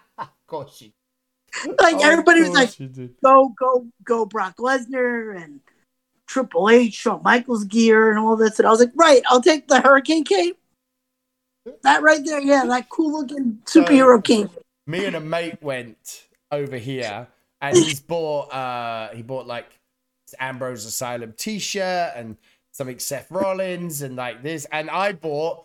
[0.46, 0.92] course she.
[1.80, 2.70] Like everybody was like,
[3.22, 5.60] go, go, go Brock Lesnar and
[6.26, 8.58] Triple H, Shawn Michaels gear and all this.
[8.58, 10.58] And I was like, right, I'll take the Hurricane cape.
[11.82, 14.50] That right there, yeah, that cool looking superhero cape.
[14.86, 17.28] me and a mate went over here
[17.60, 19.66] and he's bought uh he bought like
[20.38, 22.36] Ambrose Asylum t-shirt and
[22.70, 25.64] something Seth Rollins and like this and I bought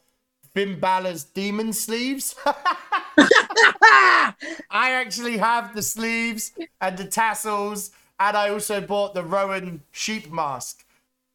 [0.53, 2.35] Finn Balor's demon sleeves.
[2.45, 4.33] I
[4.71, 6.51] actually have the sleeves
[6.81, 10.83] and the tassels and I also bought the Rowan sheep mask.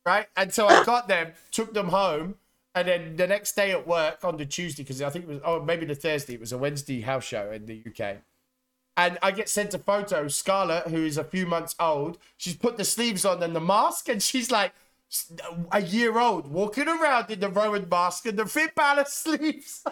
[0.05, 0.26] Right?
[0.37, 2.35] And so I got them, took them home
[2.74, 5.41] and then the next day at work on the Tuesday, because I think it was,
[5.45, 8.16] oh, maybe the Thursday, it was a Wednesday house show in the UK.
[8.97, 12.18] And I get sent a photo, Scarlett, who is a few months old.
[12.36, 14.74] She's put the sleeves on and the mask, and she's like
[15.70, 19.84] a year old, walking around in the Rowan mask and the Finn Balor sleeves.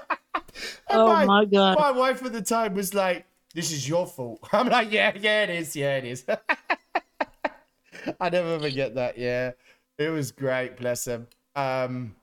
[0.89, 1.79] Oh my god.
[1.79, 5.45] my wife at the time was like, "This is your fault." I'm like, "Yeah, yeah,
[5.45, 5.77] it is.
[5.77, 6.25] Yeah, it is."
[8.21, 9.19] I never forget that.
[9.19, 9.53] Yeah,
[9.99, 10.77] it was great.
[10.77, 11.27] Bless him.
[11.55, 12.15] Um,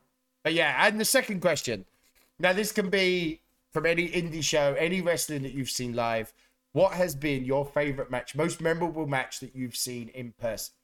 [0.43, 1.85] but yeah, and the second question.
[2.39, 3.41] Now, this can be
[3.73, 6.33] from any indie show, any wrestling that you've seen live.
[6.77, 10.75] What has been your favorite match, most memorable match that you've seen in person?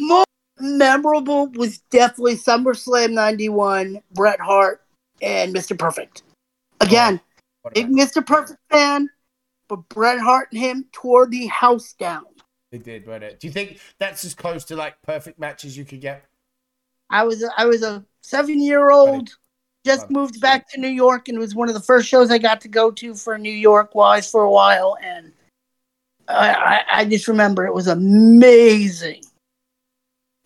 [0.00, 0.26] Most
[0.58, 4.80] memorable was definitely SummerSlam 91, Bret Hart
[5.20, 5.78] and Mr.
[5.78, 6.22] Perfect.
[6.80, 7.20] Oh, Again,
[7.60, 8.26] What big about- Mr.
[8.26, 9.10] Perfect fan,
[9.68, 12.24] but Bret Hart and him tore the house down.
[12.72, 13.38] They did, weren't it?
[13.38, 16.24] Do you think that's as close to like perfect matches you could get?
[17.10, 19.28] I was a, I was a seven year old,
[19.88, 22.38] just moved back to New York, and it was one of the first shows I
[22.38, 25.32] got to go to for New York wise for a while, and
[26.28, 29.22] I, I, just remember it was amazing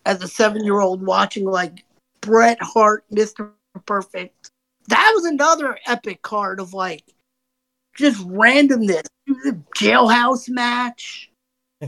[0.05, 1.83] as a seven year old watching like
[2.21, 3.51] Bret Hart, Mister
[3.85, 4.51] Perfect.
[4.87, 7.03] That was another epic card of like
[7.95, 9.03] just randomness.
[9.27, 11.31] The Jailhouse match,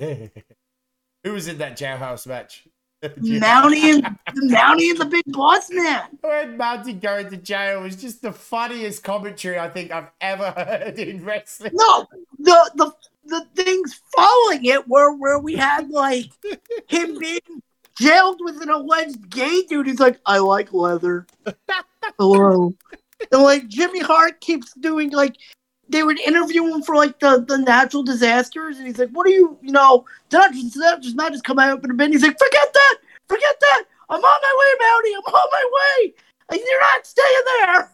[1.25, 2.67] Who was in that jailhouse match?
[3.17, 6.03] Mountie and Mountie and the Big Boss Man.
[6.21, 10.99] When Mountie going to jail was just the funniest commentary I think I've ever heard
[10.99, 11.71] in wrestling.
[11.73, 12.07] No,
[12.39, 12.91] the the
[13.25, 16.25] the things following it were where we had like
[16.87, 17.61] him being
[17.97, 19.87] jailed with an alleged gay dude.
[19.87, 21.25] He's like, I like leather.
[22.19, 22.73] Hello.
[23.31, 25.37] And like Jimmy Hart keeps doing like
[25.89, 29.31] they would interview him for like the, the natural disasters, and he's like, "What are
[29.31, 29.57] you?
[29.61, 32.37] You know, did just, did just not just come out in a bin?" He's like,
[32.37, 33.83] "Forget that, forget that.
[34.09, 35.15] I'm on my way, Mountie.
[35.17, 36.13] I'm on my way.
[36.49, 37.91] And You're not staying there."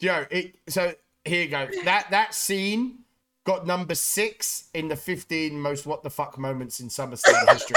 [0.00, 0.92] Yo, it, so
[1.24, 1.68] here you go.
[1.84, 2.98] That that scene
[3.44, 7.76] got number six in the 15 most what the fuck moments in SummerSlam history.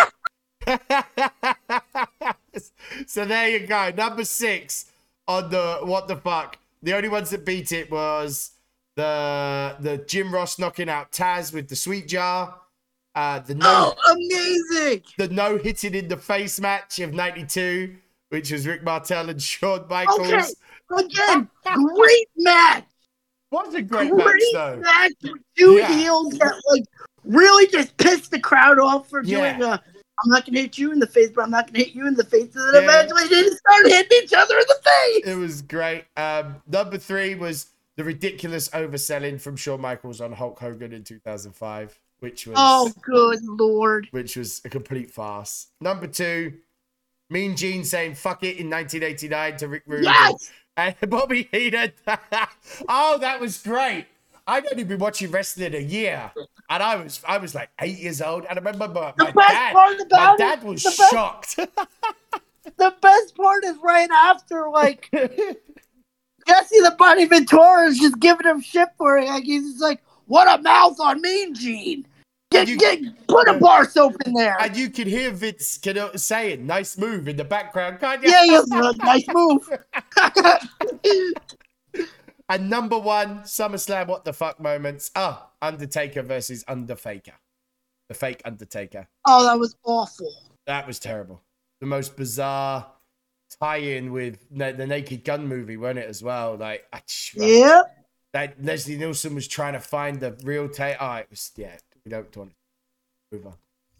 [3.07, 3.91] so there you go.
[3.95, 4.91] Number six
[5.28, 6.57] on the what the fuck.
[6.84, 8.51] The only ones that beat it was
[8.95, 12.59] the the Jim Ross knocking out Taz with the sweet jar.
[13.13, 15.01] Uh, the no, Oh, amazing!
[15.17, 17.95] the no hitting in the face match of '92,
[18.29, 20.55] which was Rick Martel and Shawn Michaels.
[20.91, 21.49] Okay, again,
[21.95, 22.85] great match.
[23.51, 24.75] What a great, Great match though.
[24.77, 25.93] match with two Yeah.
[25.93, 26.83] heels that like
[27.23, 29.57] really just pissed the crowd off for Yeah.
[29.57, 29.81] doing a.
[30.23, 32.15] I'm not gonna hit you in the face, but I'm not gonna hit you in
[32.15, 32.53] the face.
[32.55, 32.81] And Yeah.
[32.81, 35.23] eventually they just started hitting each other in the face.
[35.27, 36.05] It was great.
[36.17, 41.99] Um, number three was the ridiculous overselling from Shawn Michaels on Hulk Hogan in 2005,
[42.19, 44.07] which was Oh, good lord!
[44.11, 45.67] which was a complete farce.
[45.81, 46.53] Number two,
[47.29, 51.93] Mean Gene saying "fuck it" in 1989 to Rick Rude Yes, and Bobby Heenan.
[52.89, 54.07] oh, that was great.
[54.47, 56.31] I'd only been watching wrestling a year,
[56.69, 59.73] and I was I was like eight years old, and I remember my, my dad.
[60.11, 61.55] My dad was the best, shocked.
[62.77, 65.09] the best part is right after like
[66.47, 69.25] Jesse the Body Ventura is just giving him shit for it.
[69.27, 72.05] Like he's just like, "What a mouth on Mean Gene."
[72.51, 74.55] Get, You- get, put a bar soap in there.
[74.61, 75.79] and you can hear Vince
[76.15, 78.29] saying "nice move" in the background, can't you?
[78.29, 79.67] Yeah, yeah, nice move.
[82.47, 85.09] And number one, SummerSlam, what the fuck moments?
[85.15, 87.33] Ah, Undertaker versus Underfaker.
[88.07, 89.07] The fake Undertaker.
[89.25, 90.31] oh, that was awful.
[90.67, 91.41] That was terrible.
[91.79, 92.85] The most bizarre
[93.59, 96.55] tie in with the Naked Gun movie, wasn't it, as well?
[96.55, 97.01] Like, ah,
[97.35, 97.83] Yeah.
[98.33, 100.97] that Leslie Nielsen was trying to find the real tape.
[100.99, 102.55] Oh, it was, yeah, we don't want to
[103.35, 103.53] move on.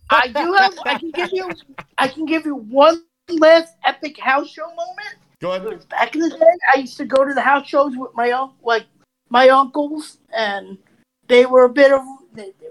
[0.10, 0.74] I do have.
[0.86, 1.50] I can give you.
[1.98, 5.16] I can give you one last epic house show moment.
[5.42, 6.54] Go was back in the day.
[6.74, 8.86] I used to go to the house shows with my un- like
[9.30, 10.78] my uncles, and
[11.28, 12.02] they were a bit of.
[12.34, 12.68] They, they,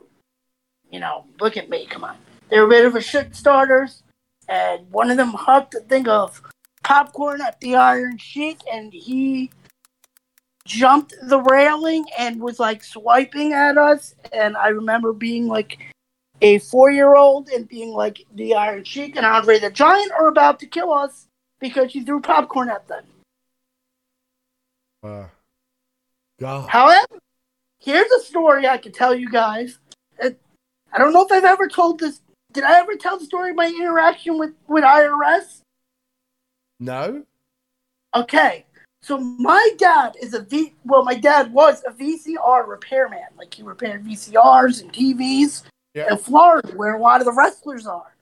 [0.90, 1.86] you know, look at me.
[1.86, 2.16] Come on.
[2.50, 4.04] They were a bit of a shit starters,
[4.48, 6.40] and one of them hucked a thing of
[6.84, 9.50] popcorn at the Iron Sheik, and he
[10.64, 14.14] jumped the railing and was like swiping at us.
[14.32, 15.78] And I remember being like
[16.40, 20.28] a four year old and being like, the Iron Sheik and Andre the Giant are
[20.28, 21.26] about to kill us
[21.60, 23.04] because you threw popcorn at them.
[25.02, 25.26] Uh,
[26.40, 26.68] God.
[26.68, 27.18] However,
[27.80, 29.78] here's a story I can tell you guys.
[30.94, 32.20] I don't know if I've ever told this.
[32.52, 35.63] Did I ever tell the story of my interaction with, with IRS?
[36.80, 37.24] No?
[38.14, 38.64] Okay.
[39.02, 40.74] So my dad is a V.
[40.84, 43.20] Well, my dad was a VCR repairman.
[43.36, 45.64] Like he repaired VCRs and TVs
[45.94, 46.10] Yeah.
[46.10, 48.14] in Florida, where a lot of the wrestlers are.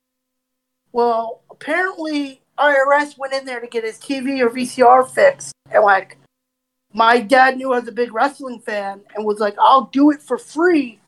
[0.90, 6.18] Well, apparently IRS went in there to get his TV or VCR fixed, and like
[6.92, 10.20] my dad knew I was a big wrestling fan and was like, "I'll do it
[10.20, 11.00] for free,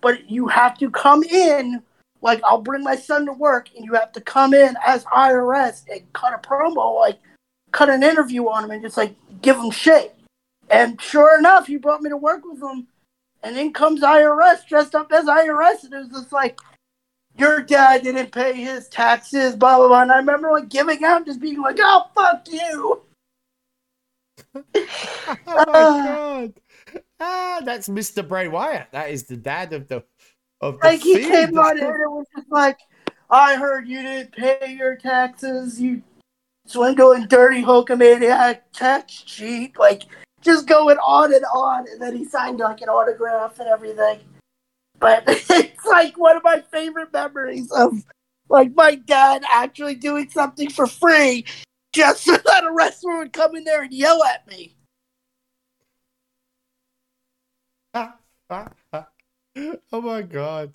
[0.00, 1.82] but you have to come in."
[2.22, 5.88] Like I'll bring my son to work, and you have to come in as IRS
[5.90, 7.18] and cut a promo, like
[7.72, 10.16] cut an interview on him, and just like give him shit.
[10.70, 12.86] And sure enough, he brought me to work with him,
[13.42, 16.60] and in comes IRS dressed up as IRS, and it was just like,
[17.38, 20.02] your dad didn't pay his taxes, blah blah blah.
[20.02, 23.02] And I remember like giving out, just being like, oh fuck you.
[25.46, 26.60] Oh my God.
[27.20, 28.26] Ah, that's Mr.
[28.26, 28.88] Bray Wyatt.
[28.92, 30.02] That is the dad of the
[30.60, 32.78] of Like he came on in and was just like,
[33.30, 36.02] I heard you didn't pay your taxes, you
[36.66, 39.78] swindling dirty Hulkamaniac tax cheat.
[39.78, 40.02] Like
[40.42, 44.20] just going on and on, and then he signed like an autograph and everything.
[44.98, 48.04] But it's like one of my favorite memories of
[48.48, 51.44] like my dad actually doing something for free
[51.92, 54.76] just so that a wrestler would come in there and yell at me.
[57.94, 58.16] Ah,
[58.50, 59.08] ah, ah.
[59.92, 60.72] Oh my god.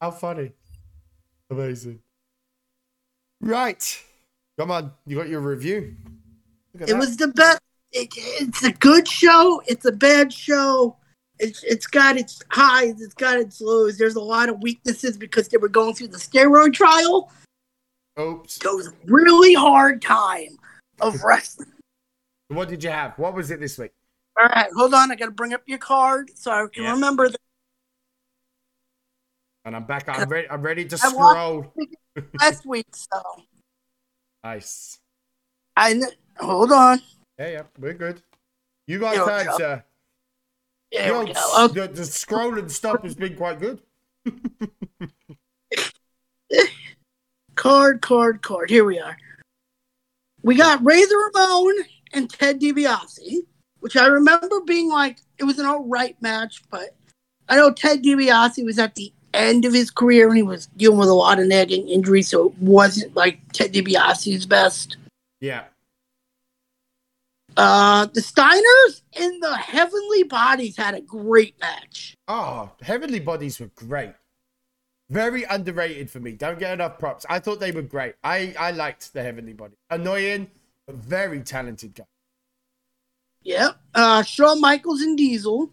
[0.00, 0.52] How funny.
[1.50, 2.00] Amazing.
[3.40, 4.02] Right.
[4.58, 4.92] Come on.
[5.06, 5.96] You got your review.
[6.74, 6.98] It that.
[6.98, 7.60] was the best.
[7.92, 9.62] It, it's a good show.
[9.66, 10.96] It's a bad show.
[11.38, 13.00] It's it's got its highs.
[13.00, 13.96] It's got its lows.
[13.96, 17.30] There's a lot of weaknesses because they were going through the steroid trial.
[18.20, 18.58] Oops.
[18.58, 20.58] It was a really hard time
[21.00, 21.72] of wrestling.
[22.48, 23.16] What did you have?
[23.18, 23.92] What was it this week?
[24.38, 25.10] All right, hold on.
[25.10, 26.92] I got to bring up your card so I can Yeah.
[26.92, 27.28] remember.
[27.28, 27.38] The
[29.68, 30.08] And I'm back.
[30.08, 30.48] I'm ready.
[30.50, 31.74] I'm ready to I scroll.
[32.40, 33.20] last week, so
[34.42, 34.98] Nice.
[35.76, 36.08] I kn-
[36.38, 37.02] hold on.
[37.38, 37.62] Yeah, yeah.
[37.78, 38.22] We're good.
[38.86, 39.58] You got time, go.
[39.58, 39.84] sir.
[40.90, 41.64] There Yo, we go.
[41.66, 41.80] Okay.
[41.82, 43.82] the, the scrolling stuff has been quite good.
[47.54, 48.70] Card, card, card.
[48.70, 49.18] Here we are.
[50.42, 51.74] We got Razor Ramon
[52.14, 53.40] and Ted DiBiase,
[53.80, 56.96] which I remember being like, it was an all right match, but
[57.50, 60.98] I know Ted DiBiase was at the end of his career and he was dealing
[60.98, 64.96] with a lot of nagging injuries, so it wasn't like Ted DiBiase's best.
[65.40, 65.64] Yeah.
[67.56, 72.16] Uh, the Steiners and the Heavenly Bodies had a great match.
[72.28, 74.12] Oh, Heavenly Bodies were great.
[75.10, 76.32] Very underrated for me.
[76.32, 77.24] Don't get enough props.
[77.28, 78.14] I thought they were great.
[78.22, 79.74] I, I liked the Heavenly Body.
[79.90, 80.50] Annoying,
[80.86, 82.04] but very talented guy.
[83.42, 83.80] Yep.
[83.94, 85.72] Uh, Shawn Michaels and Diesel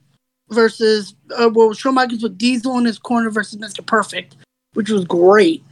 [0.49, 3.85] versus, uh, well, Shawn Michaels with Diesel in his corner versus Mr.
[3.85, 4.37] Perfect,
[4.73, 5.63] which was great.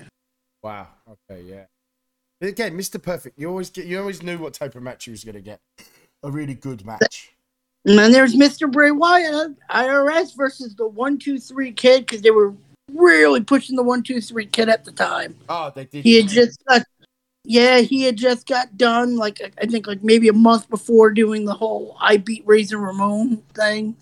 [0.61, 0.87] Wow.
[1.29, 1.65] Okay, yeah.
[2.41, 3.01] Again, Mr.
[3.01, 5.61] Perfect, you always get you always knew what type of match you was gonna get.
[6.23, 7.33] A really good match.
[7.85, 8.71] And then there's Mr.
[8.71, 12.53] Bray Wyatt, IRS versus the one two three kid because they were
[12.91, 15.35] really pushing the one two three kid at the time.
[15.47, 16.03] Oh, they did.
[16.03, 16.83] He had just got,
[17.45, 21.45] yeah, he had just got done like I think like maybe a month before doing
[21.45, 23.95] the whole I beat Razor Ramon thing.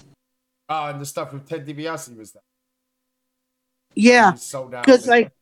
[0.74, 2.44] Oh, and the stuff with Ted DiBiase was that.
[3.94, 5.34] Yeah, because like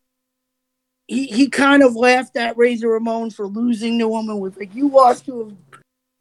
[1.08, 4.74] he he kind of laughed at Razor Ramon for losing to him and was like,
[4.74, 5.56] "You lost to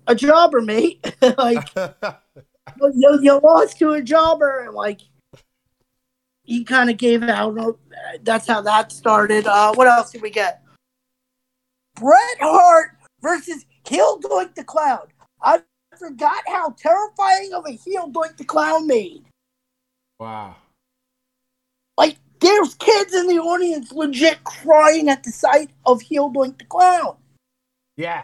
[0.07, 1.01] a, a jobber, mate.
[1.39, 5.01] like you, you lost to a jobber." And like
[6.43, 7.79] he kind of gave out.
[8.25, 9.47] That's how that started.
[9.47, 10.63] Uh, what else did we get?
[11.95, 12.91] Bret Hart
[13.23, 15.07] versus Heel Doink the Clown.
[15.41, 15.63] I
[15.99, 19.25] forgot how terrifying of a heel Doink the Clown made.
[20.19, 20.57] wow.
[21.97, 26.65] Like, there's kids in the audience legit crying at the sight of Heel Doink the
[26.65, 27.17] Clown.
[27.97, 28.23] Yeah.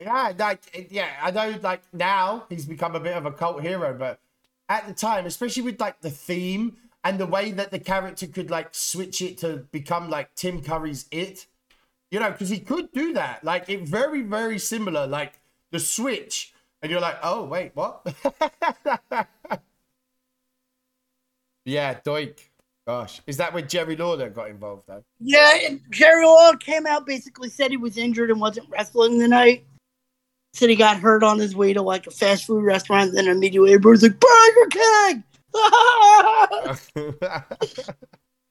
[0.00, 3.96] Yeah, like yeah, I know like now he's become a bit of a cult hero,
[3.98, 4.20] but
[4.68, 8.48] at the time, especially with like the theme and the way that the character could
[8.48, 11.46] like switch it to become like Tim Curry's it,
[12.12, 13.42] you know, because he could do that.
[13.42, 15.40] Like it very, very similar, like
[15.72, 16.52] the switch,
[16.82, 18.02] and you're like, oh wait, what?
[21.64, 22.38] yeah, Doink.
[22.86, 25.04] Gosh, is that where Jerry Lawler got involved though?
[25.20, 29.66] Yeah, Jerry Lawler came out, basically said he was injured and wasn't wrestling the night.
[30.54, 33.28] Said he got hurt on his way to like a fast food restaurant, and then
[33.28, 35.22] immediately everybody's like, Burger King!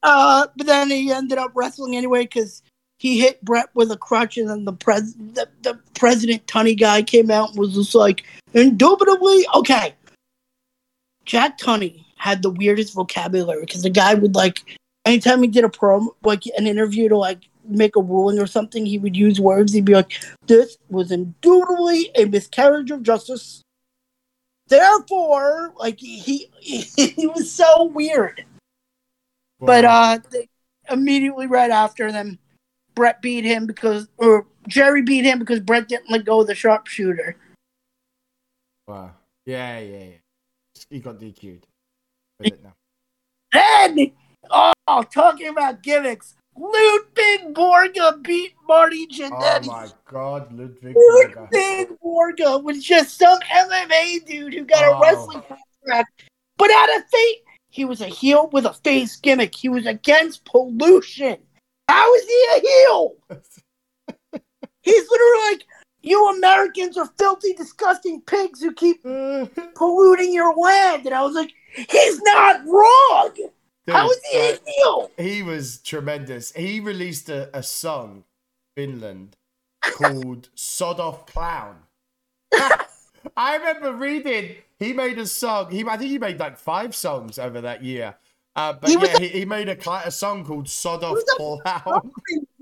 [0.03, 2.61] uh, but then he ended up wrestling anyway because
[2.97, 7.03] he hit Bret with a crutch, and then the pres the, the president Tunney guy
[7.03, 8.23] came out and was just like,
[8.53, 9.93] indubitably, okay.
[11.25, 15.69] Jack Tunney had the weirdest vocabulary because the guy would like anytime he did a
[15.69, 19.73] prom like an interview to like make a ruling or something, he would use words.
[19.73, 20.11] He'd be like,
[20.47, 23.61] "This was indubitably a miscarriage of justice."
[24.67, 28.45] Therefore, like he he, he was so weird.
[29.59, 30.47] But uh, they,
[30.89, 32.39] immediately right after them,
[32.97, 36.55] Bret beat him because or Jerry beat him because Bret didn't let go of the
[36.55, 37.37] sharpshooter.
[38.87, 39.11] wow,
[39.45, 40.83] yeah, yeah, yeah.
[40.89, 41.67] He got DQ'd.
[42.39, 42.73] With it now.
[43.53, 44.11] Then,
[44.49, 49.67] oh, talking about gimmicks, Ludvig Borga beat Marty Jannetty.
[49.67, 50.95] Oh my God, Ludvig.
[50.95, 51.35] Borga.
[51.51, 54.97] Ludvig Borga was just some MMA dude who got Oh.
[54.97, 56.23] a wrestling contract,
[56.57, 59.53] but out of fate, he was a heel with a face gimmick.
[59.53, 61.37] He was against pollution.
[61.87, 63.15] How is he a heel?
[64.81, 65.63] He's literally like,
[66.01, 69.61] you Americans are filthy, disgusting pigs who keep mm-hmm.
[69.75, 71.05] polluting your land.
[71.05, 73.35] And I was like, he's not wrong.
[73.87, 75.11] How is he Dude, a heel?
[75.17, 76.53] He was tremendous.
[76.53, 78.23] He released a, a song,
[78.75, 79.35] Finland,
[79.81, 81.77] called Sod Off Clown.
[83.35, 85.71] I remember reading he made a song.
[85.71, 88.15] He I think he made like five songs over that year.
[88.57, 92.11] Uh, but He yeah, he, he made a, a song called Sod Off was Clown.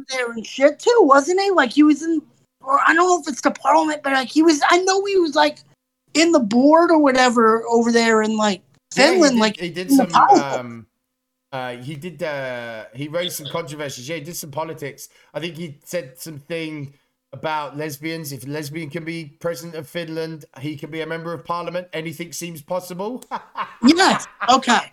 [0.09, 1.49] there and shit too, wasn't he?
[1.51, 2.21] Like he was in,
[2.61, 4.61] or I don't know if it's the parliament, but like he was.
[4.69, 5.59] I know he was like
[6.13, 8.61] in the board or whatever over there in like
[8.95, 9.33] Yeah, he Finland.
[9.35, 10.13] did- like he did some.
[10.13, 10.85] Um,
[11.53, 12.21] uh, he did.
[12.21, 14.09] Uh, he raised some controversies.
[14.09, 15.07] Yeah, he did some politics.
[15.33, 16.93] I think he said something
[17.31, 18.33] about lesbians.
[18.33, 21.87] If a lesbian can be president of Finland, he can be a member of parliament.
[21.93, 23.23] Anything seems possible.
[23.83, 24.91] yes, okay.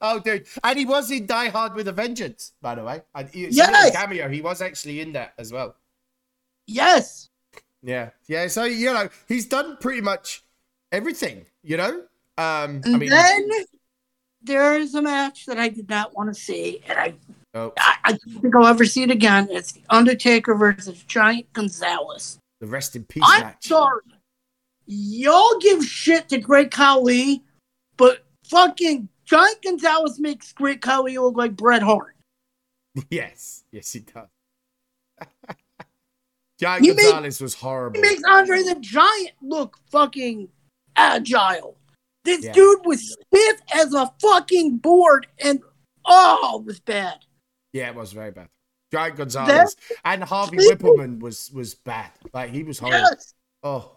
[0.00, 0.46] Oh, dude!
[0.64, 3.02] And he was in Die Hard with a Vengeance, by the way.
[3.14, 3.94] And he, Yes!
[3.94, 4.28] cameo.
[4.28, 5.76] He was actually in that as well.
[6.66, 7.28] Yes,
[7.82, 8.46] Yeah, yeah.
[8.48, 10.44] So you know, he's done pretty much
[10.92, 11.46] everything.
[11.62, 11.90] You know.
[12.38, 13.48] Um, I and mean, then
[14.42, 17.14] there is a match that I did not want to see, and I
[17.54, 19.48] oh, I, I don't think I'll ever see it again.
[19.50, 22.38] It's the Undertaker versus Giant Gonzalez.
[22.60, 23.66] the rest in peace I'm match.
[23.66, 24.00] sorry.
[24.86, 27.42] Y'all give shit to Great Khali,
[27.96, 32.16] but fucking Giant Gonzalez makes Great Khali look like Bret Hart.
[33.10, 34.26] Yes, yes, he does.
[36.58, 37.94] Giant He Gonzalez was horrible.
[37.94, 40.48] He makes Andre the Giant look fucking
[40.96, 41.76] agile.
[42.24, 42.52] This Yeah.
[42.52, 45.60] dude was stiff as a fucking board, and
[46.04, 47.24] oh, it was bad.
[47.72, 48.48] Yeah, it was very bad.
[48.92, 52.10] Giant Gonzalez and Harvey Whippleman was was bad.
[52.34, 53.06] Like he was horrible.
[53.08, 53.34] Yes.
[53.62, 53.92] Oh,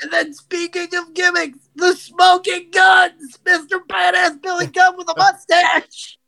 [0.00, 3.80] And then speaking of gimmicks, the smoking guns, Mr.
[3.88, 6.18] Badass Billy Gunn with a mustache.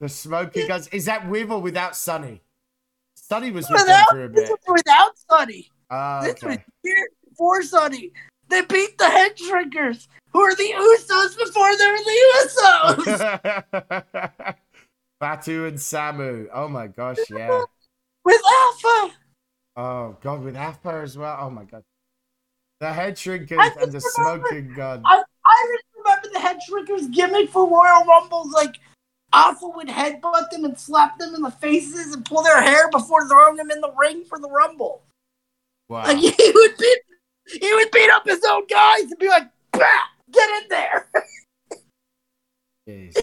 [0.00, 0.88] the smoking guns.
[0.88, 2.42] Is that with or without Sonny?
[3.14, 4.50] Sonny was with Without, for a bit.
[4.68, 5.70] without Sonny.
[5.90, 6.64] Ah, This was okay.
[6.84, 8.12] years before Sonny.
[8.48, 14.54] They beat the head shrinkers, who are the Usos before they were the Usos.
[15.20, 16.46] Fatu and Samu.
[16.54, 17.62] Oh my gosh, yeah.
[18.24, 19.14] with Afa.
[19.76, 21.36] Oh god, with Afa as well.
[21.40, 21.82] Oh my god.
[22.80, 25.02] The head shrinkers and the remember- smoking gun.
[25.04, 28.52] I, I remember the head shrinkers gimmick for Royal Rumbles.
[28.52, 28.76] Like,
[29.32, 33.28] Afa would headbutt them and slap them in the faces and pull their hair before
[33.28, 35.02] throwing them in the ring for the Rumble.
[35.88, 36.04] Wow.
[36.04, 36.98] Like, he would beat,
[37.60, 41.06] he would beat up his own guys and be like, get in there.
[42.88, 43.16] Jeez.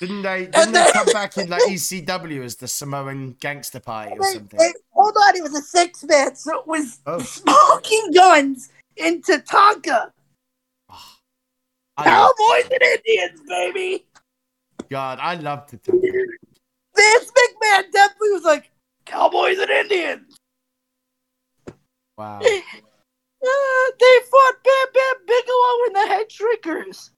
[0.00, 4.16] Didn't they didn't And they come back in like ECW as the Samoan gangster party
[4.18, 4.58] or something?
[4.58, 7.18] wait, hold on, it was a six man, so it was Oh.
[7.18, 10.10] smoking guns into Tatanka.
[11.98, 14.06] I Cowboys and Indians, baby.
[14.90, 15.94] God, I love to talk.
[15.94, 18.70] Vince McMahon definitely was like,
[19.04, 20.36] Cowboys and Indians.
[22.18, 22.40] Wow.
[23.44, 27.10] Uh, they fought Bam Bam Bigelow and the Head Shrinkers.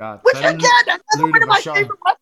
[0.00, 0.20] God.
[0.22, 1.74] Which again, another one of my Vachon.
[1.74, 2.18] favorite wrestlers.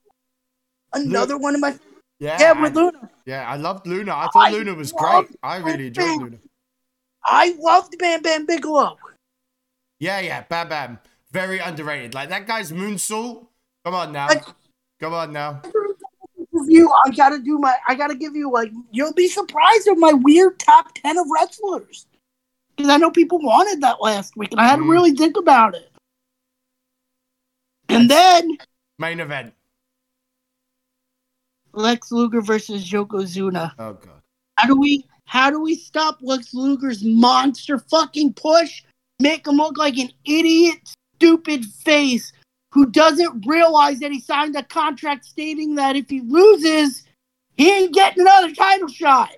[0.93, 1.79] Another one of my
[2.19, 3.11] yeah, yeah with I, Luna.
[3.27, 4.13] yeah, I loved Luna.
[4.15, 5.29] I thought I Luna was great.
[5.43, 6.19] I really enjoyed Bam.
[6.19, 6.39] Luna.
[7.25, 8.97] I loved Bam Bam Bigelow.
[9.99, 10.99] Yeah, yeah, Bam Bam.
[11.33, 12.15] Very underrated.
[12.15, 13.47] Like that guy's moonsault.
[13.85, 14.29] Come on now.
[14.29, 14.45] Like-
[14.99, 15.61] Come on now.
[16.69, 17.75] You, I gotta do my.
[17.87, 18.73] I gotta give you like.
[18.91, 22.07] You'll be surprised of my weird top ten of wrestlers.
[22.75, 24.85] Because I know people wanted that last week, and I had Mm.
[24.85, 25.91] to really think about it.
[27.91, 28.57] And then
[28.99, 29.53] Main event.
[31.77, 33.73] Lex Luger versus Yokozuna.
[33.79, 34.23] Oh god.
[34.57, 38.83] How do we how do we stop Lex Luger's monster fucking push?
[39.21, 40.79] Make him look like an idiot,
[41.17, 42.33] stupid face
[42.73, 47.05] who doesn't realize that he signed a contract stating that if he loses,
[47.57, 49.31] he ain't getting another title shot.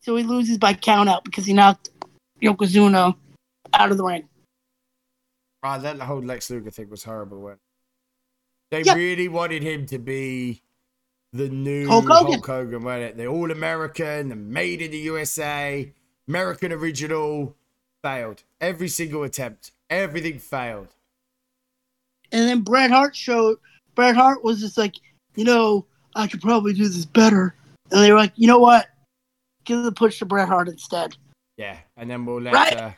[0.00, 1.90] So he loses by count out because he knocked
[2.42, 3.14] Yokozuna
[3.74, 4.28] out of the ring.
[5.62, 7.40] Ah, that whole Lex Luger thing was horrible.
[7.40, 7.56] When
[8.70, 10.62] they really wanted him to be
[11.32, 12.40] the new Hulk Hulk Hogan.
[12.42, 13.16] Hogan, weren't it?
[13.16, 15.92] The All American, the Made in the USA,
[16.28, 17.54] American Original,
[18.02, 18.42] failed.
[18.60, 20.88] Every single attempt, everything failed.
[22.32, 23.58] And then Bret Hart showed
[23.94, 24.94] Bret Hart was just like,
[25.34, 27.54] you know, I could probably do this better.
[27.90, 28.86] And they were like, you know what?
[29.64, 31.16] Give the push to Bret Hart instead.
[31.56, 32.76] Yeah, and then we'll let, Right.
[32.76, 32.90] uh,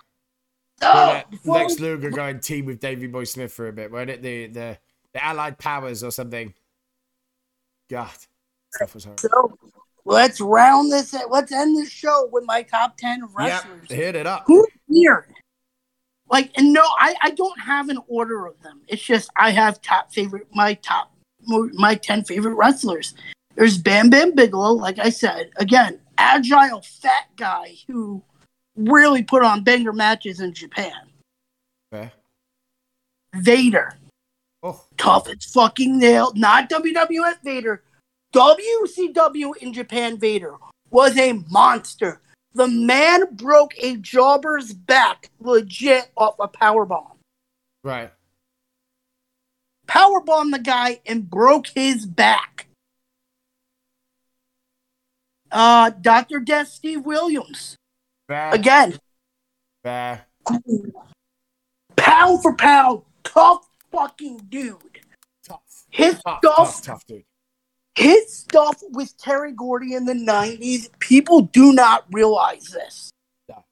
[0.83, 3.91] we'll let before Lex Luger go and team with Davey Boy Smith for a bit,
[3.91, 4.23] won't it?
[4.23, 4.79] The the
[5.15, 6.53] the Allied Powers or something.
[7.91, 8.11] God,
[8.75, 9.19] stuff was horrible.
[9.21, 9.59] so
[10.05, 11.15] let's round this.
[11.29, 13.91] Let's end this show with my top ten Yep, wrestlers.
[13.91, 14.45] hit it up.
[14.47, 15.27] Who's weird?
[16.31, 18.81] Like, and no, I, I don't have an order of them.
[18.89, 21.13] It's just I have top favorite, my top,
[21.47, 23.15] my ten favorite wrestlers.
[23.55, 28.23] There's Bam Bam Bigelow, like I said, again, agile fat guy who
[28.77, 30.95] really put on banger matches in Japan.
[31.91, 32.11] Fair.
[33.35, 33.95] Vader,
[34.63, 36.33] Oh, tough as fucking nail.
[36.37, 37.83] Not WWF Vader.
[38.33, 40.55] WCW in Japan Vader
[40.91, 42.21] was a monster.
[42.55, 47.19] The man broke a jobber's back legit off a power bomb.
[47.83, 48.11] right.
[49.89, 52.67] Power bombed the guy and broke his back.
[55.51, 56.41] Uh, Dr.
[56.41, 57.77] Death Steve Williams.
[58.29, 58.55] Fair.
[58.55, 58.99] Again,
[59.83, 60.25] Fair.
[61.97, 65.01] pound for pound, tough fucking dude.
[65.47, 65.61] Tough.
[65.91, 67.25] His Tough, stuff tough, tough, dude.
[67.97, 73.11] his stuff with Terry Gordy in the 90s, people do not realize this.
[73.49, 73.65] No.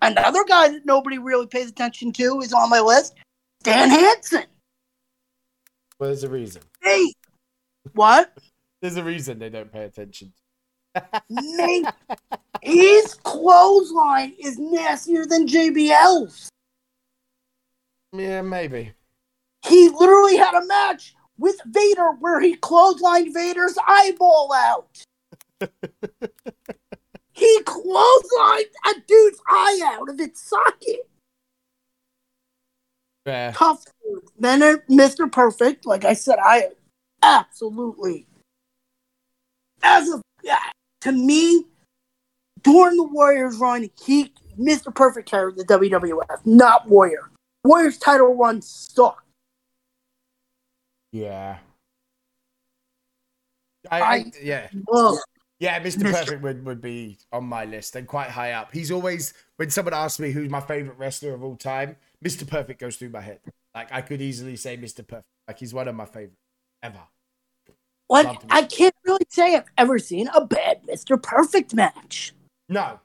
[0.00, 3.14] Another guy that nobody really pays attention to is on my list,
[3.60, 4.44] Stan Hansen.
[5.98, 6.62] Well, there's a reason.
[6.80, 7.12] Hey,
[7.92, 8.36] what?
[8.80, 10.32] There's a reason they don't pay attention.
[11.30, 11.86] Nate,
[12.62, 16.48] his clothesline is nastier than JBL's.
[18.12, 18.92] Yeah, maybe.
[19.66, 24.88] He literally had a match with Vader where he clotheslined Vader's eyeball out.
[27.32, 31.08] he clotheslined a dude's eye out of its socket.
[33.24, 33.52] Fair.
[33.52, 34.22] Tough dude.
[34.38, 35.30] Then uh, Mr.
[35.30, 36.70] Perfect, like I said, I
[37.22, 38.26] absolutely,
[39.82, 40.20] as a
[41.02, 41.66] to me,
[42.62, 44.94] during the Warriors run, he Mr.
[44.94, 47.31] Perfect carried the WWF, not Warrior.
[47.64, 49.26] Warrior's title run sucked.
[51.12, 51.58] Yeah.
[53.90, 54.68] I, I, yeah.
[54.92, 55.18] Ugh.
[55.60, 56.10] Yeah, Mr.
[56.10, 58.72] Perfect would, would be on my list and quite high up.
[58.72, 61.94] He's always when someone asks me who's my favorite wrestler of all time,
[62.24, 62.48] Mr.
[62.48, 63.38] Perfect goes through my head.
[63.72, 65.06] Like I could easily say Mr.
[65.06, 65.28] Perfect.
[65.46, 66.32] Like he's one of my favorite
[66.82, 67.02] ever.
[68.08, 71.22] Like I can't really say I've ever seen a bad Mr.
[71.22, 72.34] Perfect match.
[72.68, 72.98] No,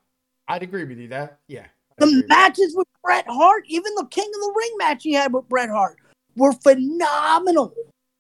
[0.47, 1.37] I'd agree with you there.
[1.47, 1.67] Yeah.
[1.97, 5.49] The matches with Bret Hart, even the King of the Ring match he had with
[5.49, 5.97] Bret Hart,
[6.35, 7.73] were phenomenal.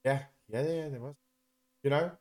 [0.03, 1.15] Yeah, yeah, yeah, there was.
[1.83, 2.11] You know,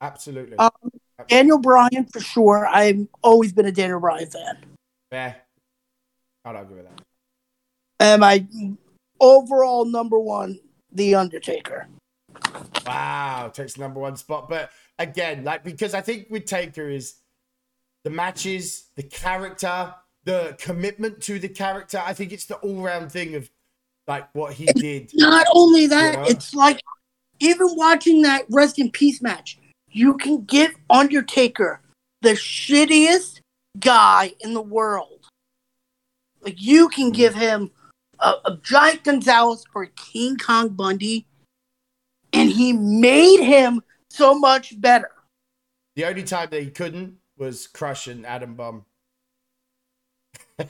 [0.00, 0.56] absolutely.
[0.58, 0.70] Um,
[1.18, 1.36] Absolutely.
[1.36, 2.66] Daniel Bryan for sure.
[2.66, 4.58] I've always been a Daniel Bryan fan.
[5.12, 5.34] Yeah,
[6.44, 7.00] I'd argue with that.
[8.00, 8.46] And my
[9.20, 10.58] overall number one,
[10.92, 11.86] The Undertaker.
[12.84, 14.48] Wow, takes the number one spot.
[14.48, 17.14] But again, like because I think with Taker is
[18.02, 19.94] the matches, the character,
[20.24, 22.02] the commitment to the character.
[22.04, 23.50] I think it's the all round thing of
[24.06, 25.10] like what he did.
[25.14, 26.24] Not only that, Yeah.
[26.28, 26.80] it's like
[27.40, 31.80] even watching that Rest in Peace match, you can give Undertaker
[32.22, 33.40] the shittiest
[33.78, 35.26] guy in the world.
[36.40, 37.16] Like you can mm-hmm.
[37.16, 37.70] give him
[38.20, 41.26] a, a giant Gonzalez or a King Kong Bundy,
[42.32, 45.10] and he made him so much better.
[45.96, 48.84] The only time that he couldn't was crushing Adam Bomb.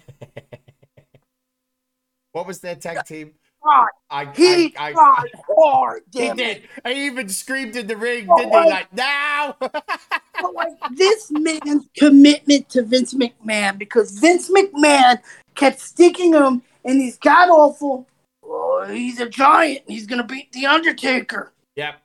[2.33, 3.33] what was their tag team?
[3.65, 6.39] God, I, he I, I, tried hard, he did.
[6.39, 6.65] it.
[6.87, 8.59] He even screamed in the ring, Oh, didn't he?
[8.59, 8.69] Oh.
[8.69, 9.57] Like now.
[9.59, 9.83] But
[10.43, 15.19] oh, like this man's commitment to Vince McMahon because Vince McMahon
[15.55, 18.07] kept sticking him in these god awful.
[18.43, 19.81] Oh, he's a giant.
[19.87, 21.53] He's gonna beat the Undertaker.
[21.77, 22.03] yep.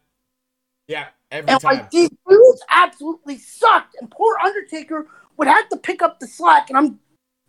[0.87, 1.13] Yep.
[1.31, 1.75] Every And time.
[1.75, 5.07] like these dudes absolutely sucked, and poor Undertaker
[5.37, 6.69] would have to pick up the slack.
[6.69, 6.99] And I'm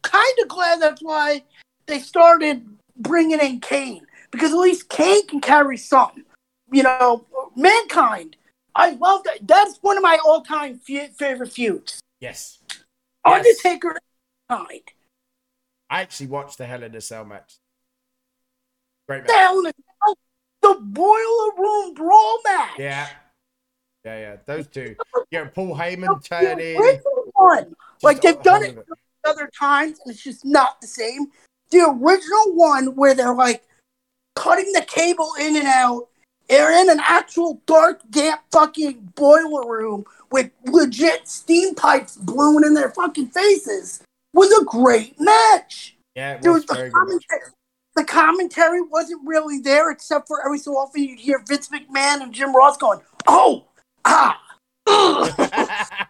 [0.02, 1.42] kind of glad that's why
[1.86, 2.66] they started
[2.96, 6.24] bringing in Kane because at least Kane can carry something.
[6.72, 8.36] You know, mankind.
[8.74, 9.38] I love that.
[9.46, 12.00] That's one of my all-time fe- favorite feuds.
[12.20, 12.58] yes.
[13.26, 13.46] Yes.
[13.64, 13.98] Undertaker
[14.48, 14.80] kind.
[15.90, 17.56] I actually watched the Hell in a Cell match.
[19.08, 19.36] Great The match.
[19.40, 20.18] hell in the hell?
[20.62, 22.78] The boiler room brawl match.
[22.78, 23.08] Yeah.
[24.04, 24.36] Yeah, yeah.
[24.46, 24.94] Those two.
[25.30, 26.76] Yeah, Paul Heyman The turn in.
[26.80, 27.64] original one.
[27.64, 28.78] just Like they've done it
[29.24, 31.26] other times, and it's just not the same.
[31.70, 33.62] The original one where they're like
[34.34, 36.08] cutting the cable in and out.
[36.48, 42.74] They're in an actual dark, damp fucking boiler room with legit steam pipes blowing in
[42.74, 44.02] their fucking faces.
[44.32, 45.96] Was a great match.
[46.16, 46.94] Yeah, it was Dude, the very good.
[46.94, 47.40] commentary,
[47.94, 52.32] the commentary wasn't really there, except for every so often you'd hear Vince McMahon and
[52.32, 53.66] Jim Ross going, "Oh,
[54.04, 54.40] ah."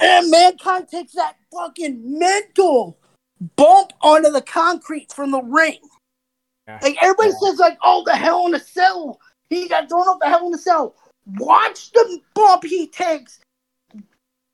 [0.00, 2.98] ugh." and mankind takes that fucking mental
[3.56, 5.78] bump onto the concrete from the ring.
[6.66, 6.78] Yeah.
[6.82, 10.28] Like everybody says, like, "Oh, the hell in a cell." He got thrown off the
[10.28, 10.94] hell in a cell.
[11.38, 13.40] Watch the bump he takes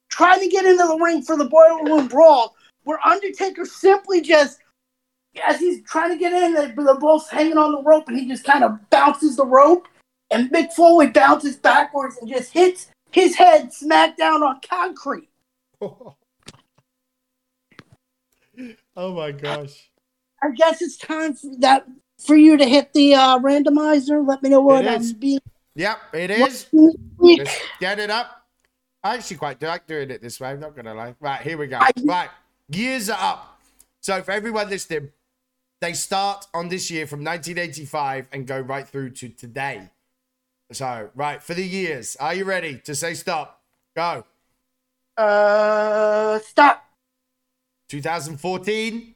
[0.08, 2.54] trying to get into the ring for the boiler room brawl,
[2.84, 4.60] where Undertaker simply just,
[5.44, 8.26] as he's trying to get in, they- they're both hanging on the rope, and he
[8.26, 9.86] just kind of bounces the rope,
[10.30, 15.28] and Mick Foley bounces backwards and just hits his head smack down on concrete.
[15.80, 16.14] oh
[18.96, 19.90] my gosh.
[20.42, 21.86] I guess it's time for that
[22.18, 24.26] for you to hit the uh, randomizer.
[24.26, 25.12] Let me know what I'm is.
[25.12, 25.40] being.
[25.74, 26.66] Yep, it is.
[27.20, 28.46] Let's get it up.
[29.04, 30.48] I actually quite like doing it this way.
[30.48, 31.14] I'm not gonna lie.
[31.20, 31.78] Right, here we go.
[31.78, 32.30] I- Right,
[32.68, 33.60] years are up.
[34.00, 35.10] So for everyone listening,
[35.80, 39.90] they start on this year from 1985 and go right through to today.
[40.72, 43.62] So right for the years, are you ready to say stop?
[43.94, 44.24] Go.
[45.16, 46.84] Uh, stop.
[47.88, 49.14] 2014.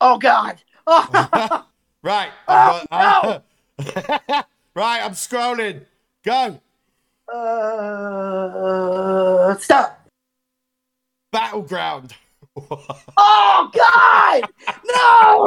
[0.00, 0.60] Oh God.
[0.86, 1.66] Oh,
[2.02, 2.30] right.
[2.48, 3.42] Oh, I'm go-
[4.74, 5.84] right, I'm scrolling.
[6.24, 6.60] Go.
[7.32, 10.06] uh, stop.
[11.32, 12.14] Battleground.
[13.16, 14.42] Oh God!
[14.84, 15.46] No!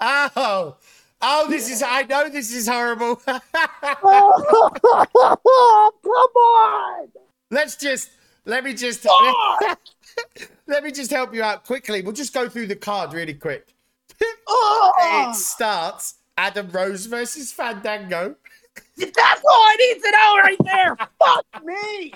[0.00, 0.76] Oh,
[1.20, 1.82] oh, this is.
[1.82, 3.20] I know this is horrible.
[4.02, 7.08] oh, come on!
[7.50, 8.10] Let's just.
[8.44, 9.04] Let me just.
[9.04, 9.76] God!
[10.66, 12.02] let me just help you out quickly.
[12.02, 13.74] We'll just go through the card really quick.
[14.48, 18.34] Oh, It starts Adam Rose versus Fandango.
[18.96, 20.96] that's all I need to know right there.
[21.18, 22.12] Fuck me!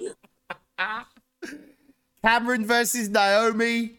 [2.24, 3.98] Cameron versus Naomi.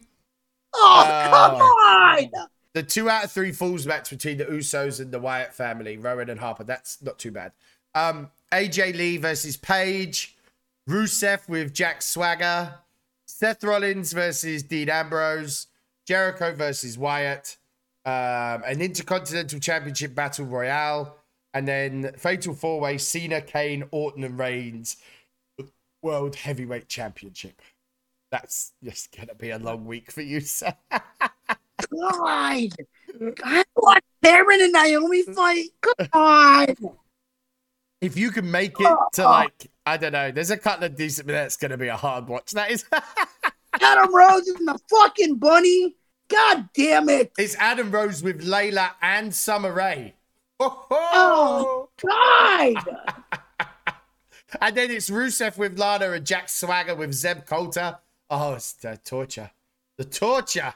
[0.74, 2.30] Oh, Uh, come on!
[2.74, 6.30] The two out of three falls match between the Usos and the Wyatt family, Rowan
[6.30, 6.64] and Harper.
[6.64, 7.52] That's not too bad.
[7.94, 10.33] Um, AJ Lee versus Paige.
[10.90, 12.76] Rusev with Jack Swagger.
[13.26, 15.68] Seth Rollins versus Dean Ambrose,
[16.06, 17.58] Jericho versus Wyatt,
[18.06, 21.16] um, an Intercontinental Championship Battle Royale,
[21.54, 24.98] and then Fatal Four Way Cena, Kane, Orton, and Reigns
[26.02, 27.62] World Heavyweight Championship.
[28.32, 30.74] That's just gonna be a long week for you, sir.
[30.90, 32.70] God.
[33.44, 35.70] I want Baron and Naomi fight.
[35.82, 36.76] Come on.
[38.02, 41.28] if you can make it to like, I don't know, there's a couple of decent
[41.28, 42.52] but that's gonna be a hard watch.
[42.52, 42.86] That is
[43.82, 45.96] Adam Rose and the fucking bunny.
[46.30, 47.32] God damn it.
[47.38, 50.16] it's Adam Rose with Layla and Summer Rae.
[50.60, 51.90] Oh.
[52.02, 52.76] God.
[54.62, 57.98] And then it's Rusev with Lana and Jack Swagger with Zeb Colter.
[58.30, 59.52] Oh, it's the torture.
[59.98, 60.74] The torture.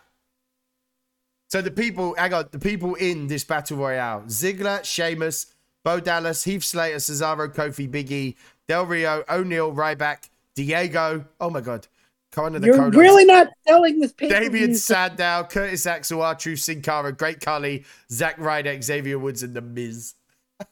[1.48, 5.54] So the people, hang on, the people in this battle royale: Ziggler, Sheamus,
[5.84, 8.36] Bo Dallas, Heath Slater, Cesaro, Kofi, Biggie,
[8.68, 11.26] Del Rio, O'Neil, Ryback, Diego.
[11.40, 11.88] Oh my God,
[12.32, 17.12] Connor the You're really not selling this pay Damien Sandow, Curtis Axel, R-Truth, Sin Cara,
[17.12, 20.16] Great Khali, Zack Ryder, Xavier Woods, and The Miz.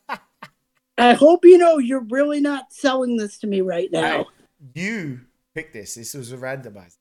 [0.97, 4.23] I hope you know you're really not selling this to me right now.
[4.23, 4.26] Hey,
[4.81, 5.22] you
[5.53, 5.95] picked this.
[5.95, 6.97] This was a randomizer.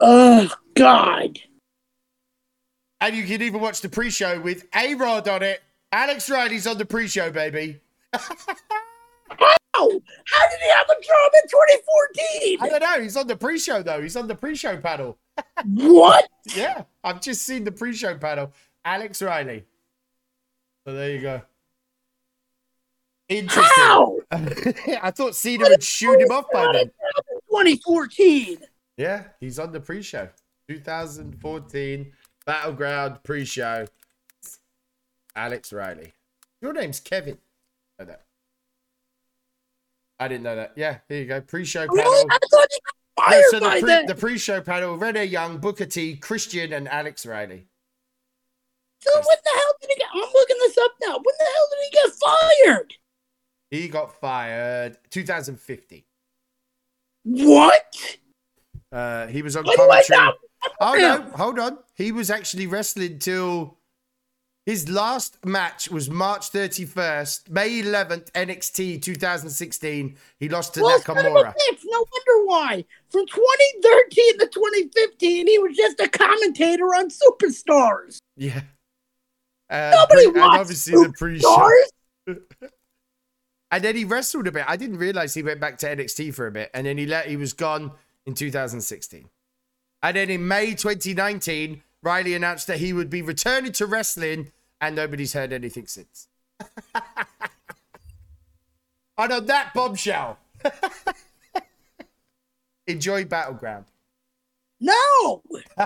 [0.00, 1.38] Oh God.
[3.00, 5.60] And you can even watch the pre-show with A-Rod on it.
[5.90, 7.80] Alex Riley's on the pre-show, baby.
[9.90, 12.58] How did he have a job in 2014?
[12.60, 13.02] I don't know.
[13.02, 14.02] He's on the pre-show though.
[14.02, 15.18] He's on the pre-show panel.
[15.64, 16.28] What?
[16.54, 18.52] Yeah, I've just seen the pre-show panel.
[18.84, 19.64] Alex Riley.
[20.86, 21.42] So there you go.
[23.28, 23.72] Interesting.
[23.76, 24.18] How?
[24.30, 26.90] I thought Cena would shoot him off by then.
[27.48, 28.58] 2014.
[28.96, 30.28] Yeah, he's on the pre-show.
[30.68, 32.12] 2014
[32.44, 33.86] Battleground pre-show.
[35.36, 36.12] Alex Riley.
[36.60, 37.38] Your name's Kevin.
[37.98, 38.22] I know that.
[40.22, 40.72] I didn't know that.
[40.76, 41.40] Yeah, here you go.
[41.40, 41.96] Pre-show panel.
[41.96, 42.30] Really?
[42.30, 44.06] I thought he got No, fired so the, pre- then.
[44.06, 47.66] the pre-show panel: Renee Young, Booker T, Christian, and Alex Riley.
[49.00, 50.06] So when the hell did he get?
[50.14, 51.14] I'm looking this up now.
[51.16, 52.12] When the hell did he get
[52.70, 52.94] fired?
[53.70, 56.06] He got fired 2050.
[57.24, 58.16] What?
[58.92, 60.32] Uh, he was on commentary.
[60.80, 61.78] Oh no, hold on.
[61.96, 63.78] He was actually wrestling till
[64.64, 70.16] his last match was March 31st, May 11th, NXT 2016.
[70.38, 71.54] He lost to Well, son of a Nakamura.
[71.84, 72.84] No wonder why.
[73.08, 78.18] From 2013 to 2015, he was just a commentator on Superstars.
[78.36, 78.62] Yeah.
[79.68, 81.70] Uh, Nobody pre- and watched obviously the pre-show.
[83.72, 84.66] And then he wrestled a bit.
[84.68, 87.26] I didn't realize he went back to NXT for a bit, and then he let
[87.26, 87.92] he was gone
[88.26, 89.30] in 2016.
[90.02, 94.50] And then in May 2019, Riley announced that he would be returning to wrestling,
[94.80, 96.28] and nobody's heard anything since.
[99.18, 100.38] and on that bombshell,
[102.86, 103.84] enjoy Battleground.
[104.80, 105.42] No.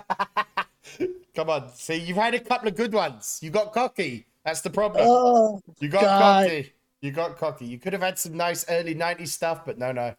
[1.34, 3.38] Come on, see, you've had a couple of good ones.
[3.42, 4.26] You got cocky.
[4.44, 5.04] That's the problem.
[5.06, 6.44] Oh, You got God.
[6.48, 6.72] cocky.
[7.02, 7.66] You got cocky.
[7.66, 10.14] You could have had some nice early 90s stuff, but no, no.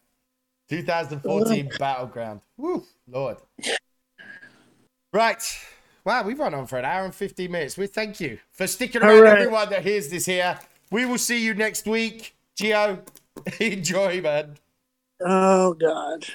[0.69, 2.41] 2014 Battleground.
[2.57, 3.37] Woo, Lord.
[5.11, 5.41] Right.
[6.07, 7.77] Wow, we've run on for an hour and 15 minutes.
[7.77, 9.39] We thank you for sticking around, right.
[9.39, 10.57] everyone that hears this here.
[10.89, 12.33] We will see you next week.
[12.57, 12.99] Gio,
[13.59, 14.55] enjoy, man.
[15.19, 16.25] oh God.